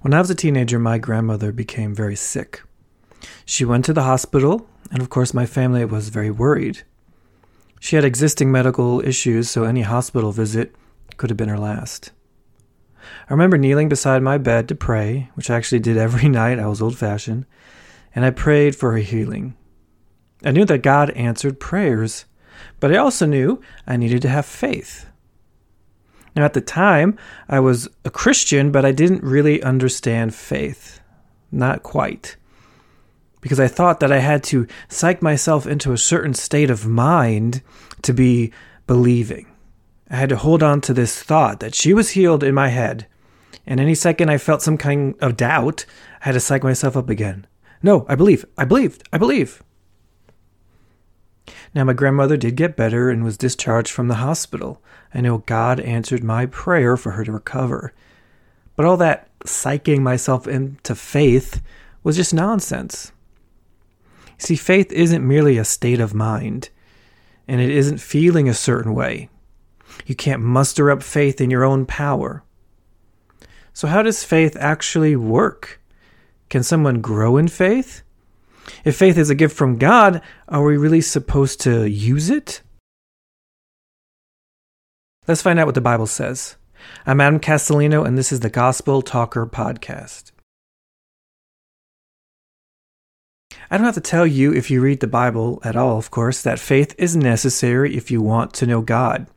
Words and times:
When 0.00 0.14
I 0.14 0.18
was 0.18 0.30
a 0.30 0.34
teenager, 0.34 0.78
my 0.78 0.96
grandmother 0.96 1.52
became 1.52 1.94
very 1.94 2.16
sick. 2.16 2.62
She 3.44 3.66
went 3.66 3.84
to 3.84 3.92
the 3.92 4.04
hospital, 4.04 4.66
and 4.90 5.02
of 5.02 5.10
course, 5.10 5.34
my 5.34 5.44
family 5.44 5.84
was 5.84 6.08
very 6.08 6.30
worried. 6.30 6.84
She 7.80 7.96
had 7.96 8.04
existing 8.06 8.50
medical 8.50 9.06
issues, 9.06 9.50
so 9.50 9.64
any 9.64 9.82
hospital 9.82 10.32
visit 10.32 10.74
could 11.18 11.28
have 11.28 11.36
been 11.36 11.50
her 11.50 11.58
last. 11.58 12.12
I 13.28 13.34
remember 13.34 13.58
kneeling 13.58 13.90
beside 13.90 14.22
my 14.22 14.38
bed 14.38 14.68
to 14.68 14.74
pray, 14.74 15.30
which 15.34 15.50
I 15.50 15.56
actually 15.56 15.80
did 15.80 15.96
every 15.98 16.30
night. 16.30 16.58
I 16.58 16.66
was 16.66 16.80
old 16.80 16.96
fashioned, 16.96 17.44
and 18.14 18.24
I 18.24 18.30
prayed 18.30 18.74
for 18.74 18.92
her 18.92 18.98
healing. 18.98 19.54
I 20.42 20.52
knew 20.52 20.64
that 20.64 20.78
God 20.78 21.10
answered 21.10 21.60
prayers, 21.60 22.24
but 22.78 22.90
I 22.90 22.96
also 22.96 23.26
knew 23.26 23.60
I 23.86 23.98
needed 23.98 24.22
to 24.22 24.30
have 24.30 24.46
faith. 24.46 25.09
Now, 26.36 26.44
at 26.44 26.54
the 26.54 26.60
time, 26.60 27.18
I 27.48 27.60
was 27.60 27.88
a 28.04 28.10
Christian, 28.10 28.70
but 28.70 28.84
I 28.84 28.92
didn't 28.92 29.22
really 29.22 29.62
understand 29.62 30.34
faith. 30.34 31.00
Not 31.50 31.82
quite. 31.82 32.36
Because 33.40 33.58
I 33.58 33.68
thought 33.68 34.00
that 34.00 34.12
I 34.12 34.18
had 34.18 34.42
to 34.44 34.66
psych 34.88 35.22
myself 35.22 35.66
into 35.66 35.92
a 35.92 35.98
certain 35.98 36.34
state 36.34 36.70
of 36.70 36.86
mind 36.86 37.62
to 38.02 38.12
be 38.12 38.52
believing. 38.86 39.46
I 40.10 40.16
had 40.16 40.28
to 40.30 40.36
hold 40.36 40.62
on 40.62 40.80
to 40.82 40.94
this 40.94 41.22
thought 41.22 41.60
that 41.60 41.74
she 41.74 41.94
was 41.94 42.10
healed 42.10 42.44
in 42.44 42.54
my 42.54 42.68
head. 42.68 43.06
And 43.66 43.80
any 43.80 43.94
second 43.94 44.30
I 44.30 44.38
felt 44.38 44.62
some 44.62 44.76
kind 44.76 45.14
of 45.20 45.36
doubt, 45.36 45.86
I 46.20 46.26
had 46.26 46.32
to 46.32 46.40
psych 46.40 46.64
myself 46.64 46.96
up 46.96 47.08
again. 47.08 47.46
No, 47.82 48.04
I 48.08 48.14
believe, 48.14 48.44
I 48.58 48.64
believed, 48.64 49.02
I 49.12 49.18
believe. 49.18 49.62
Now, 51.74 51.84
my 51.84 51.92
grandmother 51.92 52.36
did 52.36 52.56
get 52.56 52.76
better 52.76 53.10
and 53.10 53.22
was 53.22 53.36
discharged 53.36 53.92
from 53.92 54.08
the 54.08 54.16
hospital. 54.16 54.82
I 55.14 55.20
know 55.20 55.38
God 55.38 55.78
answered 55.80 56.24
my 56.24 56.46
prayer 56.46 56.96
for 56.96 57.12
her 57.12 57.24
to 57.24 57.32
recover. 57.32 57.92
But 58.74 58.86
all 58.86 58.96
that 58.96 59.28
psyching 59.40 60.00
myself 60.00 60.48
into 60.48 60.94
faith 60.94 61.62
was 62.02 62.16
just 62.16 62.34
nonsense. 62.34 63.12
See, 64.38 64.56
faith 64.56 64.90
isn't 64.90 65.26
merely 65.26 65.58
a 65.58 65.64
state 65.64 66.00
of 66.00 66.14
mind, 66.14 66.70
and 67.46 67.60
it 67.60 67.70
isn't 67.70 67.98
feeling 67.98 68.48
a 68.48 68.54
certain 68.54 68.94
way. 68.94 69.28
You 70.06 70.14
can't 70.14 70.42
muster 70.42 70.90
up 70.90 71.02
faith 71.02 71.40
in 71.40 71.50
your 71.50 71.64
own 71.64 71.84
power. 71.86 72.42
So, 73.72 73.86
how 73.86 74.02
does 74.02 74.24
faith 74.24 74.56
actually 74.58 75.14
work? 75.14 75.80
Can 76.48 76.62
someone 76.62 77.00
grow 77.00 77.36
in 77.36 77.48
faith? 77.48 78.02
If 78.84 78.96
faith 78.96 79.18
is 79.18 79.30
a 79.30 79.34
gift 79.34 79.56
from 79.56 79.78
God, 79.78 80.22
are 80.48 80.64
we 80.64 80.76
really 80.76 81.00
supposed 81.00 81.60
to 81.62 81.86
use 81.86 82.30
it? 82.30 82.62
Let's 85.28 85.42
find 85.42 85.58
out 85.58 85.66
what 85.66 85.74
the 85.74 85.80
Bible 85.80 86.06
says. 86.06 86.56
I'm 87.06 87.20
Adam 87.20 87.40
Castellino, 87.40 88.06
and 88.06 88.16
this 88.16 88.32
is 88.32 88.40
the 88.40 88.50
Gospel 88.50 89.02
Talker 89.02 89.46
Podcast. 89.46 90.32
I 93.70 93.76
don't 93.76 93.84
have 93.84 93.94
to 93.94 94.00
tell 94.00 94.26
you, 94.26 94.52
if 94.52 94.70
you 94.70 94.80
read 94.80 95.00
the 95.00 95.06
Bible 95.06 95.60
at 95.62 95.76
all, 95.76 95.96
of 95.98 96.10
course, 96.10 96.42
that 96.42 96.58
faith 96.58 96.94
is 96.98 97.14
necessary 97.14 97.96
if 97.96 98.10
you 98.10 98.20
want 98.20 98.52
to 98.54 98.66
know 98.66 98.80
God. 98.80 99.28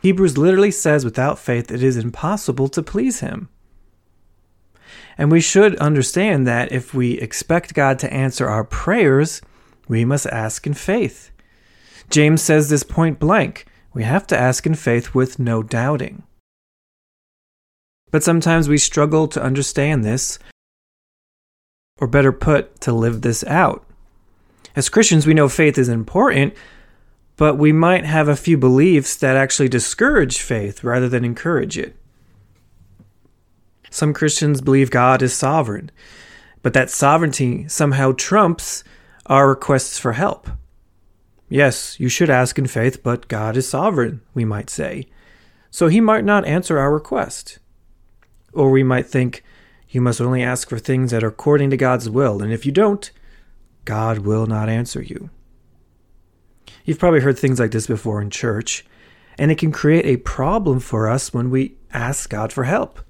Hebrews 0.00 0.38
literally 0.38 0.70
says 0.70 1.04
without 1.04 1.38
faith 1.38 1.70
it 1.70 1.82
is 1.82 1.96
impossible 1.96 2.68
to 2.68 2.82
please 2.82 3.20
Him. 3.20 3.48
And 5.16 5.30
we 5.30 5.40
should 5.40 5.76
understand 5.76 6.46
that 6.46 6.72
if 6.72 6.94
we 6.94 7.18
expect 7.18 7.74
God 7.74 7.98
to 8.00 8.12
answer 8.12 8.48
our 8.48 8.64
prayers, 8.64 9.40
we 9.88 10.04
must 10.04 10.26
ask 10.26 10.66
in 10.66 10.74
faith. 10.74 11.30
James 12.10 12.42
says 12.42 12.68
this 12.68 12.82
point 12.82 13.18
blank 13.18 13.66
we 13.94 14.04
have 14.04 14.26
to 14.28 14.38
ask 14.38 14.66
in 14.66 14.74
faith 14.74 15.14
with 15.14 15.38
no 15.38 15.62
doubting. 15.62 16.22
But 18.10 18.22
sometimes 18.22 18.68
we 18.68 18.78
struggle 18.78 19.28
to 19.28 19.42
understand 19.42 20.04
this, 20.04 20.38
or 22.00 22.06
better 22.06 22.32
put, 22.32 22.80
to 22.82 22.92
live 22.92 23.22
this 23.22 23.42
out. 23.44 23.84
As 24.76 24.88
Christians, 24.88 25.26
we 25.26 25.34
know 25.34 25.48
faith 25.48 25.76
is 25.78 25.88
important, 25.88 26.54
but 27.36 27.56
we 27.56 27.72
might 27.72 28.04
have 28.04 28.28
a 28.28 28.36
few 28.36 28.56
beliefs 28.56 29.16
that 29.16 29.36
actually 29.36 29.68
discourage 29.68 30.38
faith 30.38 30.84
rather 30.84 31.08
than 31.08 31.24
encourage 31.24 31.76
it. 31.76 31.96
Some 33.90 34.12
Christians 34.12 34.60
believe 34.60 34.90
God 34.90 35.22
is 35.22 35.34
sovereign, 35.34 35.90
but 36.62 36.74
that 36.74 36.90
sovereignty 36.90 37.66
somehow 37.68 38.12
trumps 38.16 38.84
our 39.26 39.48
requests 39.48 39.98
for 39.98 40.12
help. 40.12 40.48
Yes, 41.48 41.98
you 41.98 42.08
should 42.08 42.30
ask 42.30 42.58
in 42.58 42.66
faith, 42.66 43.02
but 43.02 43.28
God 43.28 43.56
is 43.56 43.68
sovereign, 43.68 44.20
we 44.34 44.44
might 44.44 44.68
say. 44.68 45.06
So 45.70 45.88
he 45.88 46.00
might 46.00 46.24
not 46.24 46.44
answer 46.44 46.78
our 46.78 46.92
request. 46.92 47.58
Or 48.52 48.70
we 48.70 48.82
might 48.82 49.06
think, 49.06 49.42
you 49.88 50.00
must 50.00 50.20
only 50.20 50.42
ask 50.42 50.68
for 50.68 50.78
things 50.78 51.10
that 51.10 51.24
are 51.24 51.28
according 51.28 51.70
to 51.70 51.76
God's 51.76 52.10
will, 52.10 52.42
and 52.42 52.52
if 52.52 52.66
you 52.66 52.72
don't, 52.72 53.10
God 53.86 54.18
will 54.18 54.46
not 54.46 54.68
answer 54.68 55.00
you. 55.00 55.30
You've 56.84 56.98
probably 56.98 57.20
heard 57.20 57.38
things 57.38 57.58
like 57.58 57.70
this 57.70 57.86
before 57.86 58.20
in 58.20 58.28
church, 58.28 58.84
and 59.38 59.50
it 59.50 59.58
can 59.58 59.72
create 59.72 60.04
a 60.04 60.18
problem 60.18 60.80
for 60.80 61.08
us 61.08 61.32
when 61.32 61.48
we 61.48 61.76
ask 61.92 62.28
God 62.28 62.52
for 62.52 62.64
help. 62.64 63.00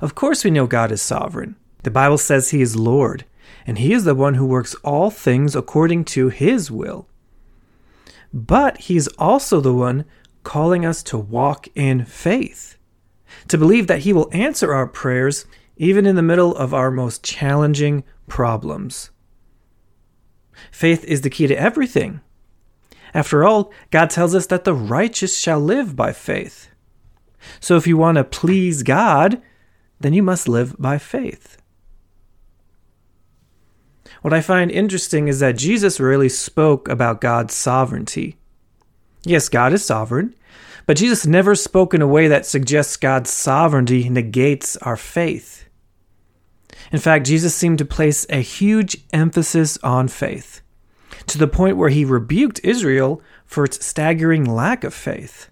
Of 0.00 0.14
course, 0.14 0.44
we 0.44 0.50
know 0.50 0.66
God 0.66 0.92
is 0.92 1.02
sovereign. 1.02 1.56
The 1.82 1.90
Bible 1.90 2.18
says 2.18 2.50
He 2.50 2.62
is 2.62 2.76
Lord, 2.76 3.24
and 3.66 3.78
He 3.78 3.92
is 3.92 4.04
the 4.04 4.14
one 4.14 4.34
who 4.34 4.46
works 4.46 4.74
all 4.76 5.10
things 5.10 5.54
according 5.54 6.04
to 6.06 6.28
His 6.28 6.70
will. 6.70 7.08
But 8.32 8.78
He's 8.78 9.08
also 9.18 9.60
the 9.60 9.74
one 9.74 10.04
calling 10.42 10.84
us 10.84 11.02
to 11.04 11.18
walk 11.18 11.68
in 11.74 12.04
faith, 12.04 12.76
to 13.48 13.58
believe 13.58 13.86
that 13.86 14.00
He 14.00 14.12
will 14.12 14.30
answer 14.32 14.72
our 14.72 14.86
prayers 14.86 15.46
even 15.76 16.06
in 16.06 16.16
the 16.16 16.22
middle 16.22 16.56
of 16.56 16.72
our 16.72 16.90
most 16.90 17.22
challenging 17.22 18.04
problems. 18.26 19.10
Faith 20.70 21.04
is 21.04 21.20
the 21.20 21.30
key 21.30 21.46
to 21.46 21.58
everything. 21.58 22.20
After 23.14 23.44
all, 23.44 23.72
God 23.90 24.10
tells 24.10 24.34
us 24.34 24.46
that 24.46 24.64
the 24.64 24.74
righteous 24.74 25.38
shall 25.38 25.60
live 25.60 25.96
by 25.96 26.12
faith. 26.12 26.68
So 27.60 27.76
if 27.76 27.86
you 27.86 27.96
want 27.96 28.16
to 28.16 28.24
please 28.24 28.82
God, 28.82 29.40
then 30.00 30.12
you 30.12 30.22
must 30.22 30.48
live 30.48 30.76
by 30.78 30.98
faith. 30.98 31.58
What 34.22 34.32
I 34.32 34.40
find 34.40 34.70
interesting 34.70 35.28
is 35.28 35.40
that 35.40 35.56
Jesus 35.56 36.00
rarely 36.00 36.28
spoke 36.28 36.88
about 36.88 37.20
God's 37.20 37.54
sovereignty. 37.54 38.36
Yes, 39.24 39.48
God 39.48 39.72
is 39.72 39.84
sovereign, 39.84 40.34
but 40.86 40.96
Jesus 40.96 41.26
never 41.26 41.54
spoke 41.54 41.94
in 41.94 42.02
a 42.02 42.06
way 42.06 42.28
that 42.28 42.46
suggests 42.46 42.96
God's 42.96 43.30
sovereignty 43.30 44.08
negates 44.08 44.76
our 44.78 44.96
faith. 44.96 45.68
In 46.92 46.98
fact, 46.98 47.26
Jesus 47.26 47.54
seemed 47.54 47.78
to 47.78 47.84
place 47.84 48.26
a 48.30 48.36
huge 48.36 48.98
emphasis 49.12 49.78
on 49.82 50.08
faith, 50.08 50.60
to 51.26 51.38
the 51.38 51.48
point 51.48 51.76
where 51.76 51.88
he 51.88 52.04
rebuked 52.04 52.60
Israel 52.62 53.20
for 53.44 53.64
its 53.64 53.84
staggering 53.84 54.44
lack 54.44 54.84
of 54.84 54.94
faith. 54.94 55.50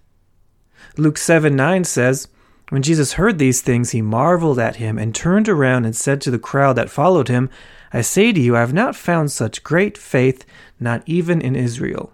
Luke 0.97 1.17
7 1.17 1.55
9 1.55 1.83
says, 1.83 2.29
when 2.69 2.81
Jesus 2.81 3.13
heard 3.13 3.37
these 3.37 3.61
things, 3.61 3.91
he 3.91 4.01
marveled 4.01 4.57
at 4.57 4.77
him 4.77 4.97
and 4.97 5.13
turned 5.13 5.47
around 5.47 5.85
and 5.85 5.95
said 5.95 6.19
to 6.21 6.31
the 6.31 6.39
crowd 6.39 6.75
that 6.77 6.89
followed 6.89 7.27
him, 7.27 7.49
I 7.93 8.01
say 8.01 8.33
to 8.33 8.39
you, 8.39 8.57
I 8.57 8.61
have 8.61 8.73
not 8.73 8.95
found 8.95 9.31
such 9.31 9.63
great 9.63 9.97
faith, 9.97 10.45
not 10.79 11.03
even 11.05 11.41
in 11.41 11.55
Israel. 11.55 12.11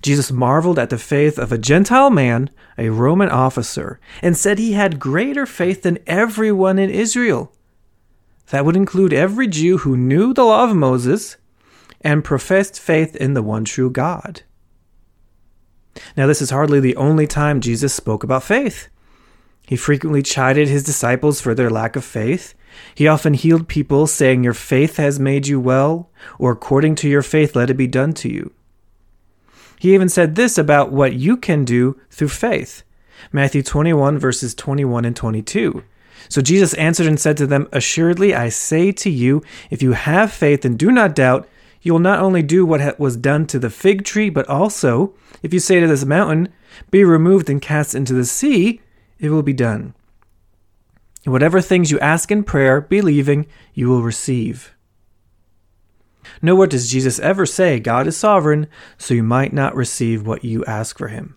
Jesus 0.00 0.30
marveled 0.30 0.78
at 0.78 0.90
the 0.90 0.98
faith 0.98 1.38
of 1.38 1.50
a 1.50 1.58
Gentile 1.58 2.10
man, 2.10 2.50
a 2.76 2.90
Roman 2.90 3.28
officer, 3.28 3.98
and 4.22 4.36
said 4.36 4.58
he 4.58 4.72
had 4.72 5.00
greater 5.00 5.44
faith 5.46 5.82
than 5.82 5.98
everyone 6.06 6.78
in 6.78 6.88
Israel. 6.88 7.52
That 8.50 8.64
would 8.64 8.76
include 8.76 9.12
every 9.12 9.48
Jew 9.48 9.78
who 9.78 9.96
knew 9.96 10.32
the 10.32 10.44
law 10.44 10.64
of 10.64 10.76
Moses 10.76 11.36
and 12.00 12.24
professed 12.24 12.78
faith 12.78 13.16
in 13.16 13.34
the 13.34 13.42
one 13.42 13.64
true 13.64 13.90
God. 13.90 14.42
Now, 16.16 16.28
this 16.28 16.40
is 16.40 16.50
hardly 16.50 16.78
the 16.78 16.96
only 16.96 17.26
time 17.26 17.60
Jesus 17.60 17.92
spoke 17.92 18.22
about 18.22 18.44
faith. 18.44 18.88
He 19.68 19.76
frequently 19.76 20.22
chided 20.22 20.68
his 20.68 20.82
disciples 20.82 21.42
for 21.42 21.54
their 21.54 21.68
lack 21.68 21.94
of 21.94 22.02
faith. 22.02 22.54
He 22.94 23.06
often 23.06 23.34
healed 23.34 23.68
people, 23.68 24.06
saying, 24.06 24.42
Your 24.42 24.54
faith 24.54 24.96
has 24.96 25.20
made 25.20 25.46
you 25.46 25.60
well, 25.60 26.08
or 26.38 26.52
according 26.52 26.94
to 26.94 27.08
your 27.08 27.20
faith, 27.20 27.54
let 27.54 27.68
it 27.68 27.74
be 27.74 27.86
done 27.86 28.14
to 28.14 28.32
you. 28.32 28.50
He 29.78 29.92
even 29.92 30.08
said 30.08 30.36
this 30.36 30.56
about 30.56 30.90
what 30.90 31.12
you 31.12 31.36
can 31.36 31.66
do 31.66 32.00
through 32.10 32.28
faith. 32.28 32.82
Matthew 33.30 33.62
21, 33.62 34.18
verses 34.18 34.54
21 34.54 35.04
and 35.04 35.14
22. 35.14 35.84
So 36.30 36.40
Jesus 36.40 36.72
answered 36.72 37.06
and 37.06 37.20
said 37.20 37.36
to 37.36 37.46
them, 37.46 37.68
Assuredly, 37.70 38.34
I 38.34 38.48
say 38.48 38.90
to 38.92 39.10
you, 39.10 39.42
if 39.68 39.82
you 39.82 39.92
have 39.92 40.32
faith 40.32 40.64
and 40.64 40.78
do 40.78 40.90
not 40.90 41.14
doubt, 41.14 41.46
you 41.82 41.92
will 41.92 42.00
not 42.00 42.20
only 42.20 42.42
do 42.42 42.64
what 42.64 42.98
was 42.98 43.18
done 43.18 43.46
to 43.48 43.58
the 43.58 43.68
fig 43.68 44.06
tree, 44.06 44.30
but 44.30 44.48
also, 44.48 45.12
if 45.42 45.52
you 45.52 45.60
say 45.60 45.78
to 45.78 45.86
this 45.86 46.06
mountain, 46.06 46.48
Be 46.90 47.04
removed 47.04 47.50
and 47.50 47.60
cast 47.60 47.94
into 47.94 48.14
the 48.14 48.24
sea, 48.24 48.80
it 49.18 49.30
will 49.30 49.42
be 49.42 49.52
done. 49.52 49.94
whatever 51.24 51.60
things 51.60 51.90
you 51.90 51.98
ask 52.00 52.30
in 52.30 52.42
prayer, 52.42 52.80
believing, 52.80 53.46
you 53.74 53.88
will 53.88 54.02
receive. 54.02 54.74
Nowhere 56.40 56.66
does 56.66 56.90
Jesus 56.90 57.18
ever 57.18 57.44
say 57.44 57.80
God 57.80 58.06
is 58.06 58.16
sovereign, 58.16 58.66
so 58.96 59.12
you 59.14 59.22
might 59.22 59.52
not 59.52 59.74
receive 59.74 60.26
what 60.26 60.44
you 60.44 60.64
ask 60.64 60.96
for 60.96 61.08
him. 61.08 61.34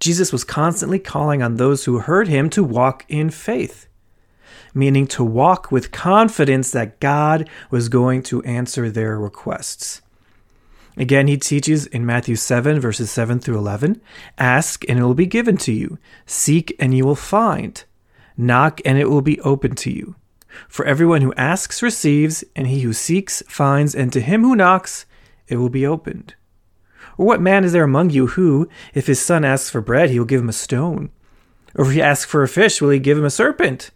Jesus 0.00 0.32
was 0.32 0.44
constantly 0.44 0.98
calling 0.98 1.42
on 1.42 1.56
those 1.56 1.84
who 1.84 2.00
heard 2.00 2.28
him 2.28 2.50
to 2.50 2.62
walk 2.62 3.06
in 3.08 3.30
faith, 3.30 3.88
meaning 4.74 5.06
to 5.06 5.24
walk 5.24 5.72
with 5.72 5.90
confidence 5.92 6.70
that 6.72 7.00
God 7.00 7.48
was 7.70 7.88
going 7.88 8.22
to 8.24 8.42
answer 8.42 8.90
their 8.90 9.18
requests. 9.18 10.02
Again, 10.96 11.26
he 11.26 11.36
teaches 11.36 11.86
in 11.86 12.06
Matthew 12.06 12.36
7, 12.36 12.80
verses 12.80 13.10
7 13.10 13.38
through 13.38 13.58
11 13.58 14.00
Ask, 14.38 14.88
and 14.88 14.98
it 14.98 15.02
will 15.02 15.14
be 15.14 15.26
given 15.26 15.56
to 15.58 15.72
you. 15.72 15.98
Seek, 16.24 16.74
and 16.78 16.96
you 16.96 17.04
will 17.04 17.16
find. 17.16 17.84
Knock, 18.36 18.80
and 18.84 18.98
it 18.98 19.10
will 19.10 19.22
be 19.22 19.40
opened 19.40 19.76
to 19.78 19.90
you. 19.90 20.16
For 20.68 20.86
everyone 20.86 21.20
who 21.20 21.34
asks 21.34 21.82
receives, 21.82 22.44
and 22.54 22.66
he 22.66 22.80
who 22.80 22.92
seeks 22.92 23.42
finds, 23.46 23.94
and 23.94 24.12
to 24.12 24.20
him 24.20 24.42
who 24.42 24.56
knocks 24.56 25.04
it 25.48 25.56
will 25.56 25.68
be 25.68 25.86
opened. 25.86 26.34
Or 27.18 27.26
what 27.26 27.40
man 27.40 27.64
is 27.64 27.72
there 27.72 27.84
among 27.84 28.10
you 28.10 28.28
who, 28.28 28.68
if 28.94 29.06
his 29.06 29.20
son 29.20 29.44
asks 29.44 29.70
for 29.70 29.80
bread, 29.80 30.10
he 30.10 30.18
will 30.18 30.26
give 30.26 30.40
him 30.40 30.48
a 30.48 30.54
stone? 30.54 31.10
Or 31.74 31.86
if 31.86 31.92
he 31.92 32.02
asks 32.02 32.30
for 32.30 32.42
a 32.42 32.48
fish, 32.48 32.80
will 32.80 32.90
he 32.90 32.98
give 32.98 33.18
him 33.18 33.24
a 33.24 33.30
serpent? 33.30 33.90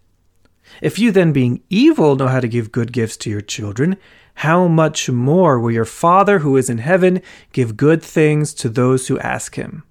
If 0.81 0.99
you 0.99 1.11
then, 1.11 1.33
being 1.33 1.63
evil, 1.69 2.17
know 2.17 2.29
how 2.29 2.41
to 2.41 2.49
give 2.49 2.73
good 2.73 2.93
gifts 2.93 3.17
to 3.19 3.31
your 3.31 3.41
children, 3.41 3.97
how 4.41 4.67
much 4.67 5.11
more 5.11 5.61
will 5.61 5.71
your 5.71 5.85
Father 5.85 6.39
who 6.39 6.57
is 6.57 6.71
in 6.71 6.79
heaven 6.79 7.21
give 7.53 7.77
good 7.77 8.03
things 8.03 8.55
to 8.55 8.71
those 8.71 9.07
who 9.07 9.19
ask 9.19 9.57
him? 9.57 9.83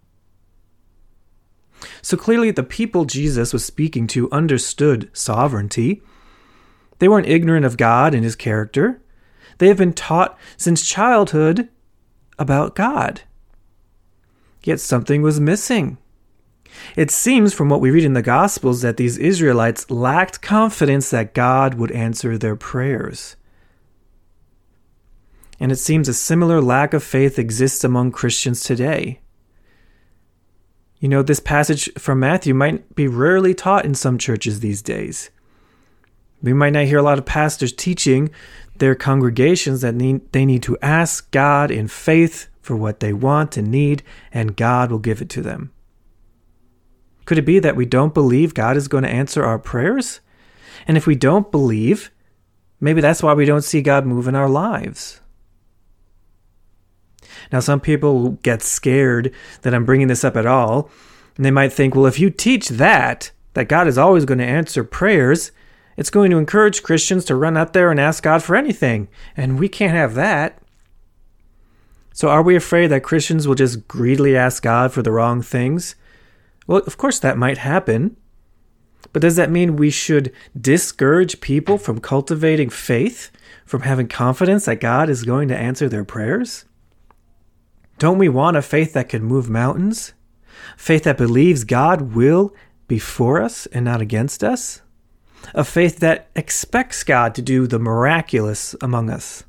So 2.01 2.17
clearly, 2.17 2.49
the 2.49 2.63
people 2.63 3.05
Jesus 3.05 3.53
was 3.53 3.63
speaking 3.63 4.07
to 4.07 4.31
understood 4.31 5.11
sovereignty. 5.13 6.01
They 6.97 7.07
weren't 7.07 7.29
ignorant 7.29 7.63
of 7.63 7.77
God 7.77 8.15
and 8.15 8.23
his 8.23 8.35
character. 8.35 8.99
They 9.59 9.67
have 9.67 9.77
been 9.77 9.93
taught 9.93 10.35
since 10.57 10.81
childhood 10.81 11.69
about 12.39 12.73
God. 12.73 13.21
Yet 14.63 14.79
something 14.79 15.21
was 15.21 15.39
missing. 15.39 15.99
It 16.95 17.11
seems 17.11 17.53
from 17.53 17.69
what 17.69 17.81
we 17.81 17.91
read 17.91 18.03
in 18.03 18.13
the 18.13 18.23
Gospels 18.23 18.81
that 18.81 18.97
these 18.97 19.19
Israelites 19.19 19.91
lacked 19.91 20.41
confidence 20.41 21.11
that 21.11 21.35
God 21.35 21.75
would 21.75 21.91
answer 21.91 22.35
their 22.35 22.55
prayers. 22.55 23.35
And 25.59 25.71
it 25.71 25.77
seems 25.77 26.07
a 26.07 26.13
similar 26.13 26.61
lack 26.61 26.93
of 26.93 27.03
faith 27.03 27.37
exists 27.37 27.83
among 27.83 28.11
Christians 28.11 28.63
today. 28.63 29.19
You 30.99 31.07
know, 31.07 31.21
this 31.21 31.39
passage 31.39 31.89
from 31.97 32.19
Matthew 32.19 32.53
might 32.53 32.95
be 32.95 33.07
rarely 33.07 33.53
taught 33.53 33.85
in 33.85 33.95
some 33.95 34.17
churches 34.17 34.59
these 34.59 34.81
days. 34.81 35.29
We 36.41 36.53
might 36.53 36.73
not 36.73 36.85
hear 36.85 36.99
a 36.99 37.03
lot 37.03 37.17
of 37.17 37.25
pastors 37.25 37.73
teaching 37.73 38.29
their 38.77 38.95
congregations 38.95 39.81
that 39.81 39.95
need, 39.95 40.31
they 40.31 40.45
need 40.45 40.63
to 40.63 40.77
ask 40.81 41.29
God 41.31 41.71
in 41.71 41.87
faith 41.87 42.47
for 42.61 42.75
what 42.75 42.99
they 42.99 43.13
want 43.13 43.57
and 43.57 43.69
need, 43.69 44.03
and 44.31 44.55
God 44.55 44.91
will 44.91 44.99
give 44.99 45.21
it 45.21 45.29
to 45.29 45.41
them. 45.41 45.71
Could 47.25 47.37
it 47.37 47.45
be 47.45 47.59
that 47.59 47.75
we 47.75 47.85
don't 47.85 48.13
believe 48.13 48.53
God 48.53 48.77
is 48.77 48.87
going 48.87 49.03
to 49.03 49.09
answer 49.09 49.43
our 49.43 49.59
prayers? 49.59 50.19
And 50.87 50.97
if 50.97 51.05
we 51.05 51.15
don't 51.15 51.51
believe, 51.51 52.11
maybe 52.79 53.01
that's 53.01 53.21
why 53.21 53.33
we 53.33 53.45
don't 53.45 53.63
see 53.63 53.81
God 53.81 54.05
move 54.05 54.27
in 54.27 54.35
our 54.35 54.49
lives. 54.49 55.21
Now, 57.51 57.59
some 57.59 57.79
people 57.79 58.31
get 58.43 58.61
scared 58.61 59.33
that 59.61 59.73
I'm 59.73 59.85
bringing 59.85 60.07
this 60.07 60.23
up 60.23 60.37
at 60.37 60.45
all, 60.45 60.89
and 61.35 61.45
they 61.45 61.51
might 61.51 61.73
think, 61.73 61.95
well, 61.95 62.05
if 62.05 62.19
you 62.19 62.29
teach 62.29 62.69
that, 62.69 63.31
that 63.53 63.69
God 63.69 63.87
is 63.87 63.97
always 63.97 64.25
going 64.25 64.37
to 64.37 64.45
answer 64.45 64.83
prayers, 64.83 65.51
it's 65.97 66.09
going 66.09 66.31
to 66.31 66.37
encourage 66.37 66.83
Christians 66.83 67.25
to 67.25 67.35
run 67.35 67.57
out 67.57 67.73
there 67.73 67.91
and 67.91 67.99
ask 67.99 68.23
God 68.23 68.43
for 68.43 68.55
anything, 68.55 69.07
and 69.35 69.59
we 69.59 69.67
can't 69.67 69.93
have 69.93 70.13
that. 70.15 70.61
So, 72.13 72.29
are 72.29 72.41
we 72.41 72.55
afraid 72.55 72.87
that 72.87 73.03
Christians 73.03 73.47
will 73.47 73.55
just 73.55 73.87
greedily 73.87 74.35
ask 74.35 74.61
God 74.61 74.91
for 74.91 75.01
the 75.01 75.11
wrong 75.11 75.41
things? 75.41 75.95
Well, 76.67 76.81
of 76.85 76.97
course, 76.97 77.19
that 77.19 77.37
might 77.37 77.57
happen. 77.57 78.15
But 79.11 79.21
does 79.21 79.37
that 79.37 79.49
mean 79.49 79.75
we 79.75 79.89
should 79.89 80.31
discourage 80.59 81.41
people 81.41 81.77
from 81.77 81.99
cultivating 81.99 82.69
faith, 82.69 83.31
from 83.65 83.81
having 83.81 84.07
confidence 84.07 84.65
that 84.65 84.81
God 84.81 85.09
is 85.09 85.23
going 85.23 85.47
to 85.47 85.57
answer 85.57 85.89
their 85.89 86.03
prayers? 86.03 86.65
Don't 87.99 88.17
we 88.17 88.29
want 88.29 88.57
a 88.57 88.61
faith 88.61 88.93
that 88.93 89.09
can 89.09 89.23
move 89.23 89.49
mountains? 89.49 90.13
Faith 90.75 91.03
that 91.03 91.17
believes 91.17 91.63
God 91.63 92.13
will 92.13 92.55
be 92.87 92.97
for 92.97 93.41
us 93.41 93.67
and 93.67 93.85
not 93.85 94.01
against 94.01 94.43
us? 94.43 94.81
a 95.53 95.63
faith 95.63 95.99
that 95.99 96.29
expects 96.35 97.03
God 97.03 97.33
to 97.35 97.41
do 97.41 97.67
the 97.67 97.79
miraculous 97.79 98.75
among 98.81 99.09
us. 99.09 99.43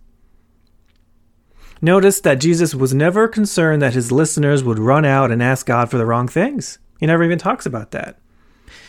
Notice 1.82 2.20
that 2.20 2.40
Jesus 2.40 2.74
was 2.74 2.92
never 2.92 3.26
concerned 3.26 3.80
that 3.80 3.94
his 3.94 4.12
listeners 4.12 4.62
would 4.62 4.78
run 4.78 5.04
out 5.04 5.30
and 5.30 5.42
ask 5.42 5.66
God 5.66 5.90
for 5.90 5.96
the 5.96 6.06
wrong 6.06 6.28
things. 6.28 6.78
He 6.98 7.06
never 7.06 7.24
even 7.24 7.38
talks 7.38 7.64
about 7.64 7.90
that. 7.92 8.18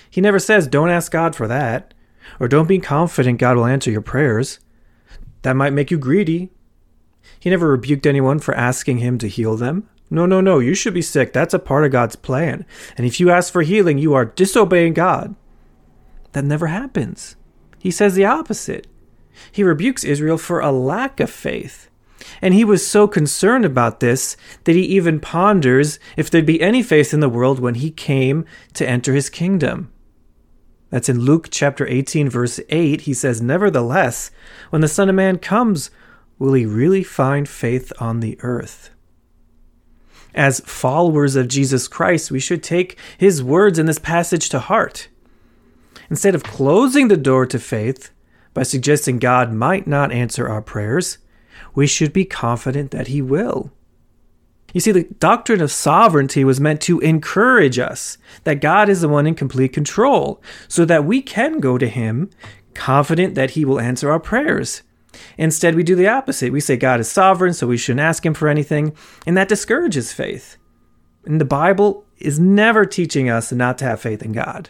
He 0.09 0.19
never 0.19 0.39
says, 0.39 0.67
don't 0.67 0.89
ask 0.89 1.11
God 1.11 1.35
for 1.35 1.47
that, 1.47 1.93
or 2.39 2.49
don't 2.49 2.67
be 2.67 2.79
confident 2.79 3.39
God 3.39 3.55
will 3.55 3.65
answer 3.65 3.89
your 3.89 4.01
prayers. 4.01 4.59
That 5.43 5.55
might 5.55 5.73
make 5.73 5.89
you 5.89 5.97
greedy. 5.97 6.51
He 7.41 7.49
never 7.49 7.71
rebuked 7.71 8.05
anyone 8.05 8.37
for 8.37 8.53
asking 8.53 8.99
him 8.99 9.17
to 9.17 9.27
heal 9.27 9.57
them. 9.57 9.89
No, 10.11 10.27
no, 10.27 10.41
no, 10.41 10.59
you 10.59 10.75
should 10.75 10.93
be 10.93 11.01
sick. 11.01 11.33
That's 11.33 11.55
a 11.55 11.59
part 11.59 11.85
of 11.85 11.91
God's 11.91 12.15
plan. 12.15 12.67
And 12.95 13.07
if 13.07 13.19
you 13.19 13.31
ask 13.31 13.51
for 13.51 13.63
healing, 13.63 13.97
you 13.97 14.13
are 14.13 14.25
disobeying 14.25 14.93
God. 14.93 15.33
That 16.33 16.45
never 16.45 16.67
happens. 16.67 17.35
He 17.79 17.89
says 17.89 18.13
the 18.13 18.25
opposite. 18.25 18.85
He 19.51 19.63
rebukes 19.63 20.03
Israel 20.03 20.37
for 20.37 20.59
a 20.59 20.71
lack 20.71 21.19
of 21.19 21.31
faith. 21.31 21.89
And 22.43 22.53
he 22.53 22.63
was 22.63 22.85
so 22.85 23.07
concerned 23.07 23.65
about 23.65 24.01
this 24.01 24.37
that 24.65 24.75
he 24.75 24.83
even 24.83 25.19
ponders 25.19 25.97
if 26.15 26.29
there'd 26.29 26.45
be 26.45 26.61
any 26.61 26.83
faith 26.83 27.11
in 27.11 27.21
the 27.21 27.29
world 27.29 27.59
when 27.59 27.75
he 27.75 27.89
came 27.89 28.45
to 28.73 28.87
enter 28.87 29.15
his 29.15 29.31
kingdom. 29.31 29.91
That's 30.91 31.09
in 31.09 31.21
Luke 31.21 31.47
chapter 31.49 31.87
18, 31.87 32.29
verse 32.29 32.59
8. 32.69 33.01
He 33.01 33.13
says, 33.15 33.41
Nevertheless, 33.41 34.29
when 34.69 34.81
the 34.81 34.87
Son 34.87 35.09
of 35.09 35.15
Man 35.15 35.39
comes, 35.39 35.89
will 36.41 36.53
he 36.53 36.65
really 36.65 37.03
find 37.03 37.47
faith 37.47 37.93
on 37.99 38.19
the 38.19 38.35
earth? 38.41 38.89
As 40.33 40.59
followers 40.61 41.35
of 41.35 41.47
Jesus 41.47 41.87
Christ, 41.87 42.31
we 42.31 42.39
should 42.39 42.63
take 42.63 42.97
his 43.19 43.43
words 43.43 43.77
in 43.77 43.85
this 43.85 43.99
passage 43.99 44.49
to 44.49 44.57
heart. 44.57 45.07
Instead 46.09 46.33
of 46.33 46.43
closing 46.43 47.09
the 47.09 47.15
door 47.15 47.45
to 47.45 47.59
faith 47.59 48.09
by 48.55 48.63
suggesting 48.63 49.19
God 49.19 49.53
might 49.53 49.85
not 49.85 50.11
answer 50.11 50.49
our 50.49 50.63
prayers, 50.63 51.19
we 51.75 51.85
should 51.85 52.11
be 52.11 52.25
confident 52.25 52.89
that 52.89 53.07
He 53.07 53.21
will. 53.21 53.71
You 54.73 54.81
see, 54.81 54.91
the 54.91 55.03
doctrine 55.03 55.61
of 55.61 55.71
sovereignty 55.71 56.43
was 56.43 56.59
meant 56.59 56.81
to 56.81 56.99
encourage 57.01 57.77
us 57.77 58.17
that 58.45 58.61
God 58.61 58.89
is 58.89 59.01
the 59.01 59.09
one 59.09 59.27
in 59.27 59.35
complete 59.35 59.73
control, 59.73 60.41
so 60.67 60.85
that 60.85 61.05
we 61.05 61.21
can 61.21 61.59
go 61.59 61.77
to 61.77 61.87
Him 61.87 62.31
confident 62.73 63.35
that 63.35 63.51
He 63.51 63.63
will 63.63 63.79
answer 63.79 64.09
our 64.09 64.19
prayers. 64.19 64.81
Instead, 65.37 65.75
we 65.75 65.83
do 65.83 65.95
the 65.95 66.07
opposite. 66.07 66.51
We 66.51 66.59
say 66.59 66.77
God 66.77 66.99
is 66.99 67.11
sovereign, 67.11 67.53
so 67.53 67.67
we 67.67 67.77
shouldn't 67.77 68.01
ask 68.01 68.25
Him 68.25 68.33
for 68.33 68.47
anything, 68.47 68.95
and 69.25 69.35
that 69.37 69.49
discourages 69.49 70.13
faith. 70.13 70.57
And 71.25 71.39
the 71.39 71.45
Bible 71.45 72.05
is 72.17 72.39
never 72.39 72.85
teaching 72.85 73.29
us 73.29 73.51
not 73.51 73.77
to 73.79 73.85
have 73.85 74.01
faith 74.01 74.23
in 74.23 74.31
God. 74.31 74.69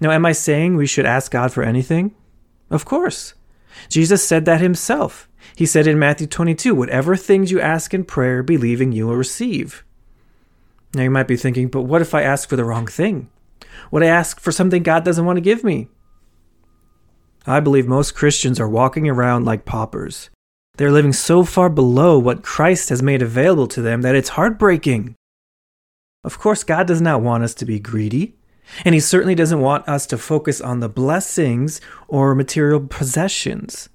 Now, 0.00 0.10
am 0.10 0.26
I 0.26 0.32
saying 0.32 0.76
we 0.76 0.86
should 0.86 1.06
ask 1.06 1.30
God 1.32 1.52
for 1.52 1.62
anything? 1.62 2.14
Of 2.70 2.84
course. 2.84 3.34
Jesus 3.88 4.26
said 4.26 4.44
that 4.44 4.60
himself. 4.60 5.28
He 5.54 5.66
said 5.66 5.86
in 5.86 5.98
Matthew 5.98 6.26
22, 6.26 6.74
Whatever 6.74 7.16
things 7.16 7.50
you 7.50 7.60
ask 7.60 7.94
in 7.94 8.04
prayer, 8.04 8.42
believing 8.42 8.92
you 8.92 9.06
will 9.06 9.16
receive. 9.16 9.84
Now, 10.94 11.02
you 11.02 11.10
might 11.10 11.28
be 11.28 11.36
thinking, 11.36 11.68
but 11.68 11.82
what 11.82 12.02
if 12.02 12.14
I 12.14 12.22
ask 12.22 12.48
for 12.48 12.56
the 12.56 12.64
wrong 12.64 12.86
thing? 12.86 13.30
What 13.90 14.02
I 14.02 14.06
ask 14.06 14.40
for 14.40 14.52
something 14.52 14.82
God 14.82 15.04
doesn't 15.04 15.24
want 15.24 15.36
to 15.36 15.42
give 15.42 15.62
me? 15.62 15.88
I 17.46 17.60
believe 17.60 17.86
most 17.86 18.14
Christians 18.14 18.58
are 18.58 18.68
walking 18.68 19.08
around 19.08 19.44
like 19.44 19.64
paupers. 19.64 20.30
They're 20.76 20.90
living 20.90 21.12
so 21.12 21.44
far 21.44 21.68
below 21.68 22.18
what 22.18 22.42
Christ 22.42 22.88
has 22.88 23.02
made 23.02 23.22
available 23.22 23.66
to 23.68 23.80
them 23.80 24.02
that 24.02 24.14
it's 24.14 24.30
heartbreaking. 24.30 25.14
Of 26.24 26.38
course, 26.38 26.64
God 26.64 26.86
does 26.86 27.00
not 27.00 27.22
want 27.22 27.44
us 27.44 27.54
to 27.54 27.64
be 27.64 27.78
greedy. 27.78 28.34
And 28.84 28.94
he 28.94 29.00
certainly 29.00 29.36
doesn't 29.36 29.60
want 29.60 29.88
us 29.88 30.06
to 30.06 30.18
focus 30.18 30.60
on 30.60 30.80
the 30.80 30.88
blessings 30.88 31.80
or 32.08 32.34
material 32.34 32.80
possessions, 32.80 33.88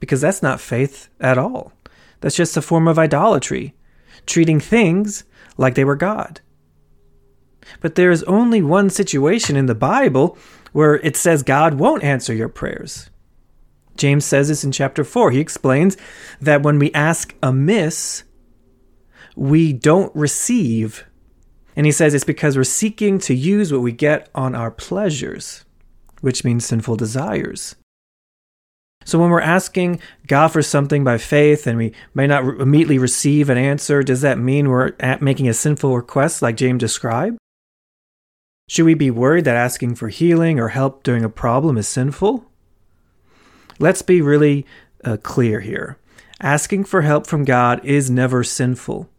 because 0.00 0.20
that's 0.20 0.42
not 0.42 0.60
faith 0.60 1.08
at 1.20 1.38
all. 1.38 1.72
That's 2.20 2.34
just 2.34 2.56
a 2.56 2.62
form 2.62 2.88
of 2.88 2.98
idolatry, 2.98 3.72
treating 4.26 4.58
things 4.58 5.22
like 5.56 5.76
they 5.76 5.84
were 5.84 5.94
God. 5.94 6.40
But 7.80 7.94
there 7.94 8.10
is 8.10 8.24
only 8.24 8.60
one 8.62 8.90
situation 8.90 9.54
in 9.54 9.66
the 9.66 9.76
Bible 9.76 10.36
where 10.72 10.96
it 10.96 11.16
says 11.16 11.42
God 11.42 11.74
won't 11.74 12.04
answer 12.04 12.34
your 12.34 12.48
prayers. 12.48 13.10
James 13.96 14.24
says 14.24 14.48
this 14.48 14.64
in 14.64 14.72
chapter 14.72 15.04
4. 15.04 15.30
He 15.30 15.40
explains 15.40 15.96
that 16.40 16.62
when 16.62 16.78
we 16.78 16.92
ask 16.92 17.34
amiss, 17.42 18.24
we 19.36 19.72
don't 19.72 20.14
receive 20.14 21.04
and 21.76 21.86
he 21.86 21.92
says 21.92 22.14
it's 22.14 22.24
because 22.24 22.56
we're 22.56 22.64
seeking 22.64 23.18
to 23.20 23.34
use 23.34 23.72
what 23.72 23.82
we 23.82 23.92
get 23.92 24.28
on 24.34 24.54
our 24.54 24.70
pleasures, 24.70 25.64
which 26.20 26.44
means 26.44 26.66
sinful 26.66 26.96
desires. 26.96 27.76
So 29.04 29.18
when 29.18 29.30
we're 29.30 29.40
asking 29.40 30.00
God 30.26 30.48
for 30.48 30.62
something 30.62 31.04
by 31.04 31.16
faith 31.16 31.66
and 31.66 31.78
we 31.78 31.94
may 32.12 32.26
not 32.26 32.44
immediately 32.44 32.98
receive 32.98 33.48
an 33.48 33.56
answer, 33.56 34.02
does 34.02 34.20
that 34.20 34.38
mean 34.38 34.68
we're 34.68 34.92
making 35.20 35.48
a 35.48 35.54
sinful 35.54 35.96
request 35.96 36.42
like 36.42 36.56
James 36.56 36.80
described? 36.80 37.38
Should 38.70 38.84
we 38.84 38.94
be 38.94 39.10
worried 39.10 39.46
that 39.46 39.56
asking 39.56 39.96
for 39.96 40.10
healing 40.10 40.60
or 40.60 40.68
help 40.68 41.02
during 41.02 41.24
a 41.24 41.28
problem 41.28 41.76
is 41.76 41.88
sinful? 41.88 42.44
Let's 43.80 44.00
be 44.00 44.22
really 44.22 44.64
uh, 45.04 45.16
clear 45.16 45.58
here. 45.58 45.98
Asking 46.40 46.84
for 46.84 47.02
help 47.02 47.26
from 47.26 47.44
God 47.44 47.84
is 47.84 48.12
never 48.12 48.44
sinful. 48.44 49.10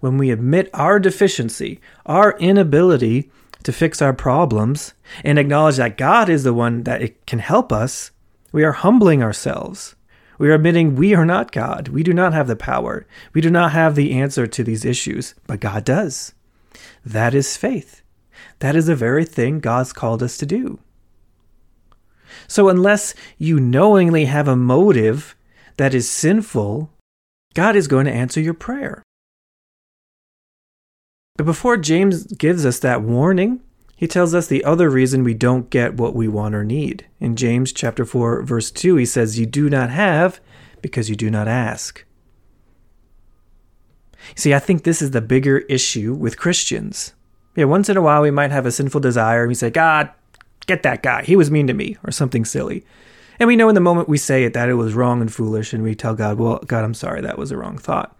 When 0.00 0.18
we 0.18 0.30
admit 0.30 0.68
our 0.74 1.00
deficiency, 1.00 1.80
our 2.04 2.36
inability 2.40 3.30
to 3.62 3.72
fix 3.72 4.02
our 4.02 4.12
problems, 4.12 4.92
and 5.24 5.38
acknowledge 5.38 5.76
that 5.76 5.96
God 5.96 6.28
is 6.28 6.44
the 6.44 6.52
one 6.52 6.82
that 6.82 7.26
can 7.26 7.38
help 7.38 7.72
us, 7.72 8.10
we 8.52 8.64
are 8.64 8.72
humbling 8.72 9.22
ourselves. 9.22 9.96
We 10.36 10.50
are 10.50 10.56
admitting 10.56 10.94
we 10.94 11.14
are 11.14 11.24
not 11.24 11.52
God. 11.52 11.88
We 11.88 12.02
do 12.02 12.12
not 12.12 12.34
have 12.34 12.48
the 12.48 12.56
power. 12.56 13.06
We 13.32 13.40
do 13.40 13.48
not 13.48 13.72
have 13.72 13.94
the 13.94 14.12
answer 14.12 14.46
to 14.46 14.62
these 14.62 14.84
issues, 14.84 15.34
but 15.46 15.60
God 15.60 15.86
does. 15.86 16.34
That 17.02 17.32
is 17.32 17.56
faith. 17.56 18.01
That 18.62 18.76
is 18.76 18.86
the 18.86 18.94
very 18.94 19.24
thing 19.24 19.58
God's 19.58 19.92
called 19.92 20.22
us 20.22 20.38
to 20.38 20.46
do. 20.46 20.78
So, 22.46 22.68
unless 22.68 23.12
you 23.36 23.58
knowingly 23.58 24.26
have 24.26 24.46
a 24.46 24.54
motive 24.54 25.34
that 25.78 25.94
is 25.94 26.08
sinful, 26.08 26.88
God 27.54 27.74
is 27.74 27.88
going 27.88 28.06
to 28.06 28.12
answer 28.12 28.40
your 28.40 28.54
prayer. 28.54 29.02
But 31.34 31.44
before 31.44 31.76
James 31.76 32.24
gives 32.24 32.64
us 32.64 32.78
that 32.78 33.02
warning, 33.02 33.62
he 33.96 34.06
tells 34.06 34.32
us 34.32 34.46
the 34.46 34.64
other 34.64 34.88
reason 34.88 35.24
we 35.24 35.34
don't 35.34 35.68
get 35.68 35.94
what 35.94 36.14
we 36.14 36.28
want 36.28 36.54
or 36.54 36.62
need. 36.62 37.04
In 37.18 37.34
James 37.34 37.72
chapter 37.72 38.04
4 38.04 38.42
verse 38.42 38.70
2 38.70 38.94
he 38.94 39.06
says 39.06 39.40
you 39.40 39.46
do 39.46 39.68
not 39.68 39.90
have 39.90 40.40
because 40.80 41.10
you 41.10 41.16
do 41.16 41.32
not 41.32 41.48
ask. 41.48 42.04
See, 44.36 44.54
I 44.54 44.60
think 44.60 44.84
this 44.84 45.02
is 45.02 45.10
the 45.10 45.20
bigger 45.20 45.58
issue 45.58 46.14
with 46.14 46.38
Christians. 46.38 47.12
Yeah, 47.54 47.64
once 47.64 47.88
in 47.88 47.96
a 47.96 48.02
while 48.02 48.22
we 48.22 48.30
might 48.30 48.50
have 48.50 48.66
a 48.66 48.72
sinful 48.72 49.00
desire 49.00 49.42
and 49.42 49.48
we 49.48 49.54
say, 49.54 49.70
God, 49.70 50.10
get 50.66 50.82
that 50.82 51.02
guy. 51.02 51.22
He 51.22 51.36
was 51.36 51.50
mean 51.50 51.66
to 51.66 51.74
me, 51.74 51.96
or 52.04 52.10
something 52.10 52.44
silly. 52.44 52.84
And 53.38 53.46
we 53.46 53.56
know 53.56 53.68
in 53.68 53.74
the 53.74 53.80
moment 53.80 54.08
we 54.08 54.18
say 54.18 54.44
it 54.44 54.54
that 54.54 54.68
it 54.68 54.74
was 54.74 54.94
wrong 54.94 55.20
and 55.20 55.32
foolish, 55.32 55.72
and 55.72 55.82
we 55.82 55.94
tell 55.94 56.14
God, 56.14 56.38
Well, 56.38 56.58
God, 56.66 56.84
I'm 56.84 56.94
sorry, 56.94 57.20
that 57.22 57.38
was 57.38 57.50
a 57.50 57.56
wrong 57.56 57.78
thought 57.78 58.16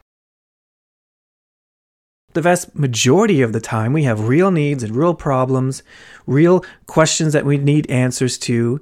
the 2.33 2.41
vast 2.41 2.75
majority 2.75 3.43
of 3.43 3.53
the 3.53 3.61
time, 3.61 3.93
we 3.93 4.05
have 4.05 4.29
real 4.29 4.51
needs 4.51 4.83
and 4.83 4.97
real 4.97 5.15
problems, 5.15 5.83
real 6.27 6.65
questions 6.87 7.33
that 7.33 7.45
we 7.45 7.59
need 7.59 7.91
answers 7.91 8.39
to. 8.39 8.81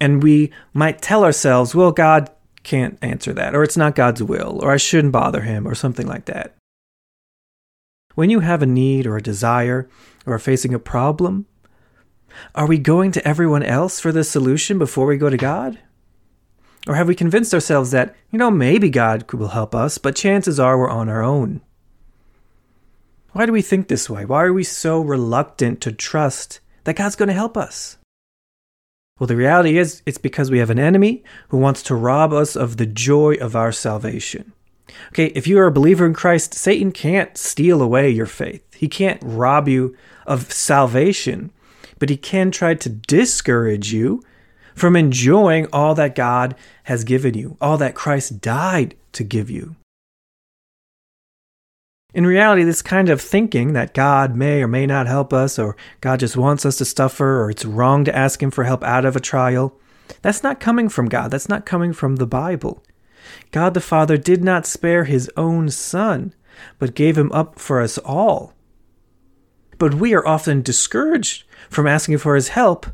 And 0.00 0.22
we 0.22 0.52
might 0.72 1.00
tell 1.00 1.24
ourselves, 1.24 1.74
well, 1.74 1.92
God 1.92 2.30
can't 2.62 2.98
answer 3.02 3.32
that, 3.32 3.54
or 3.54 3.62
it's 3.62 3.76
not 3.76 3.94
God's 3.94 4.22
will, 4.22 4.58
or 4.62 4.72
I 4.72 4.76
shouldn't 4.76 5.12
bother 5.12 5.42
him, 5.42 5.66
or 5.66 5.74
something 5.74 6.06
like 6.06 6.26
that. 6.26 6.54
When 8.14 8.30
you 8.30 8.40
have 8.40 8.62
a 8.62 8.66
need 8.66 9.06
or 9.06 9.16
a 9.16 9.22
desire, 9.22 9.88
or 10.26 10.34
are 10.34 10.38
facing 10.38 10.72
a 10.72 10.78
problem, 10.78 11.46
are 12.54 12.66
we 12.66 12.78
going 12.78 13.12
to 13.12 13.26
everyone 13.26 13.62
else 13.62 14.00
for 14.00 14.12
the 14.12 14.24
solution 14.24 14.78
before 14.78 15.06
we 15.06 15.16
go 15.16 15.30
to 15.30 15.36
God? 15.36 15.78
Or 16.86 16.94
have 16.94 17.08
we 17.08 17.14
convinced 17.14 17.54
ourselves 17.54 17.90
that, 17.90 18.14
you 18.30 18.38
know, 18.38 18.50
maybe 18.50 18.90
God 18.90 19.30
will 19.32 19.48
help 19.48 19.74
us, 19.74 19.98
but 19.98 20.16
chances 20.16 20.60
are 20.60 20.78
we're 20.78 20.90
on 20.90 21.08
our 21.08 21.22
own? 21.22 21.60
Why 23.32 23.46
do 23.46 23.52
we 23.52 23.62
think 23.62 23.88
this 23.88 24.08
way? 24.08 24.24
Why 24.24 24.44
are 24.44 24.52
we 24.52 24.64
so 24.64 25.00
reluctant 25.00 25.80
to 25.80 25.92
trust 25.92 26.60
that 26.84 26.96
God's 26.96 27.16
going 27.16 27.28
to 27.28 27.34
help 27.34 27.56
us? 27.56 27.98
Well, 29.18 29.26
the 29.26 29.36
reality 29.36 29.78
is 29.78 30.02
it's 30.06 30.18
because 30.18 30.50
we 30.50 30.58
have 30.58 30.70
an 30.70 30.78
enemy 30.78 31.24
who 31.48 31.58
wants 31.58 31.82
to 31.84 31.94
rob 31.94 32.32
us 32.32 32.56
of 32.56 32.76
the 32.76 32.86
joy 32.86 33.34
of 33.34 33.56
our 33.56 33.72
salvation. 33.72 34.52
Okay, 35.08 35.26
if 35.34 35.46
you 35.46 35.58
are 35.58 35.66
a 35.66 35.72
believer 35.72 36.06
in 36.06 36.14
Christ, 36.14 36.54
Satan 36.54 36.92
can't 36.92 37.36
steal 37.36 37.82
away 37.82 38.10
your 38.10 38.26
faith. 38.26 38.62
He 38.74 38.88
can't 38.88 39.20
rob 39.22 39.68
you 39.68 39.96
of 40.26 40.52
salvation, 40.52 41.50
but 41.98 42.10
he 42.10 42.16
can 42.16 42.50
try 42.50 42.74
to 42.74 42.88
discourage 42.88 43.92
you 43.92 44.22
from 44.74 44.96
enjoying 44.96 45.66
all 45.72 45.94
that 45.94 46.14
God 46.14 46.54
has 46.84 47.04
given 47.04 47.34
you, 47.34 47.56
all 47.60 47.78
that 47.78 47.94
Christ 47.94 48.40
died 48.40 48.96
to 49.12 49.24
give 49.24 49.48
you. 49.48 49.76
In 52.12 52.26
reality, 52.26 52.62
this 52.62 52.82
kind 52.82 53.08
of 53.08 53.20
thinking 53.20 53.72
that 53.72 53.94
God 53.94 54.36
may 54.36 54.62
or 54.62 54.68
may 54.68 54.86
not 54.86 55.08
help 55.08 55.32
us, 55.32 55.58
or 55.58 55.76
God 56.00 56.20
just 56.20 56.36
wants 56.36 56.64
us 56.64 56.78
to 56.78 56.84
suffer, 56.84 57.42
or 57.42 57.50
it's 57.50 57.64
wrong 57.64 58.04
to 58.04 58.14
ask 58.16 58.40
Him 58.40 58.52
for 58.52 58.64
help 58.64 58.84
out 58.84 59.04
of 59.04 59.16
a 59.16 59.20
trial, 59.20 59.76
that's 60.22 60.42
not 60.42 60.60
coming 60.60 60.88
from 60.88 61.08
God. 61.08 61.30
That's 61.30 61.48
not 61.48 61.66
coming 61.66 61.92
from 61.92 62.16
the 62.16 62.26
Bible. 62.26 62.82
God 63.50 63.74
the 63.74 63.80
Father 63.80 64.16
did 64.16 64.42
not 64.42 64.66
spare 64.66 65.04
His 65.04 65.30
own 65.36 65.70
Son, 65.70 66.34
but 66.78 66.94
gave 66.94 67.18
Him 67.18 67.32
up 67.32 67.58
for 67.58 67.80
us 67.80 67.98
all. 67.98 68.52
But 69.78 69.94
we 69.94 70.14
are 70.14 70.26
often 70.26 70.62
discouraged 70.62 71.44
from 71.68 71.86
asking 71.86 72.18
for 72.18 72.34
His 72.34 72.48
help 72.48 72.86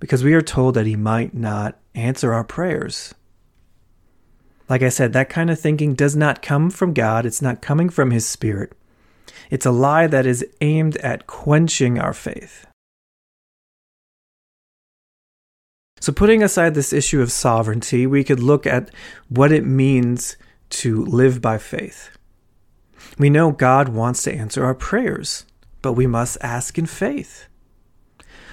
because 0.00 0.22
we 0.22 0.34
are 0.34 0.42
told 0.42 0.74
that 0.74 0.86
He 0.86 0.96
might 0.96 1.34
not 1.34 1.78
answer 1.94 2.32
our 2.32 2.44
prayers. 2.44 3.14
Like 4.68 4.82
I 4.82 4.90
said, 4.90 5.12
that 5.12 5.30
kind 5.30 5.50
of 5.50 5.58
thinking 5.58 5.94
does 5.94 6.14
not 6.14 6.42
come 6.42 6.70
from 6.70 6.92
God, 6.92 7.24
it's 7.24 7.42
not 7.42 7.62
coming 7.62 7.88
from 7.88 8.10
His 8.10 8.26
Spirit. 8.26 8.72
It's 9.50 9.66
a 9.66 9.70
lie 9.70 10.06
that 10.06 10.26
is 10.26 10.46
aimed 10.60 10.96
at 10.98 11.26
quenching 11.26 11.98
our 11.98 12.12
faith. 12.12 12.66
So, 16.08 16.14
putting 16.14 16.42
aside 16.42 16.72
this 16.72 16.94
issue 16.94 17.20
of 17.20 17.30
sovereignty, 17.30 18.06
we 18.06 18.24
could 18.24 18.40
look 18.40 18.66
at 18.66 18.90
what 19.28 19.52
it 19.52 19.66
means 19.66 20.38
to 20.70 21.04
live 21.04 21.42
by 21.42 21.58
faith. 21.58 22.08
We 23.18 23.28
know 23.28 23.52
God 23.52 23.90
wants 23.90 24.22
to 24.22 24.32
answer 24.32 24.64
our 24.64 24.74
prayers, 24.74 25.44
but 25.82 25.92
we 25.92 26.06
must 26.06 26.38
ask 26.40 26.78
in 26.78 26.86
faith. 26.86 27.46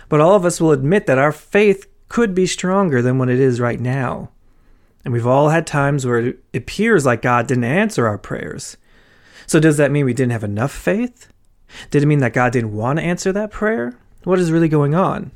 But 0.09 0.19
all 0.19 0.35
of 0.35 0.43
us 0.43 0.59
will 0.59 0.73
admit 0.73 1.05
that 1.05 1.17
our 1.17 1.31
faith 1.31 1.87
could 2.09 2.35
be 2.35 2.45
stronger 2.45 3.01
than 3.01 3.19
what 3.19 3.29
it 3.29 3.39
is 3.39 3.61
right 3.61 3.79
now. 3.79 4.31
And 5.05 5.13
we've 5.13 5.25
all 5.25 5.47
had 5.47 5.65
times 5.65 6.05
where 6.05 6.19
it 6.19 6.43
appears 6.53 7.05
like 7.05 7.21
God 7.21 7.47
didn't 7.47 7.63
answer 7.63 8.05
our 8.05 8.17
prayers. 8.17 8.75
So, 9.47 9.61
does 9.61 9.77
that 9.77 9.91
mean 9.91 10.03
we 10.03 10.13
didn't 10.13 10.33
have 10.33 10.43
enough 10.43 10.73
faith? 10.73 11.31
Did 11.89 12.03
it 12.03 12.07
mean 12.07 12.19
that 12.19 12.33
God 12.33 12.51
didn't 12.51 12.75
want 12.75 12.99
to 12.99 13.05
answer 13.05 13.31
that 13.31 13.49
prayer? 13.49 13.97
What 14.25 14.39
is 14.39 14.51
really 14.51 14.67
going 14.67 14.93
on? 14.93 15.31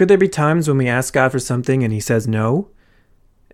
Could 0.00 0.08
there 0.08 0.16
be 0.16 0.28
times 0.30 0.66
when 0.66 0.78
we 0.78 0.88
ask 0.88 1.12
God 1.12 1.30
for 1.30 1.38
something 1.38 1.84
and 1.84 1.92
He 1.92 2.00
says 2.00 2.26
no? 2.26 2.70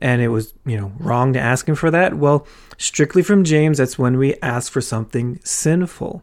And 0.00 0.22
it 0.22 0.28
was, 0.28 0.54
you 0.64 0.76
know, 0.76 0.92
wrong 1.00 1.32
to 1.32 1.40
ask 1.40 1.68
Him 1.68 1.74
for 1.74 1.90
that? 1.90 2.14
Well, 2.14 2.46
strictly 2.78 3.20
from 3.20 3.42
James, 3.42 3.78
that's 3.78 3.98
when 3.98 4.16
we 4.16 4.36
ask 4.36 4.70
for 4.70 4.80
something 4.80 5.40
sinful. 5.42 6.22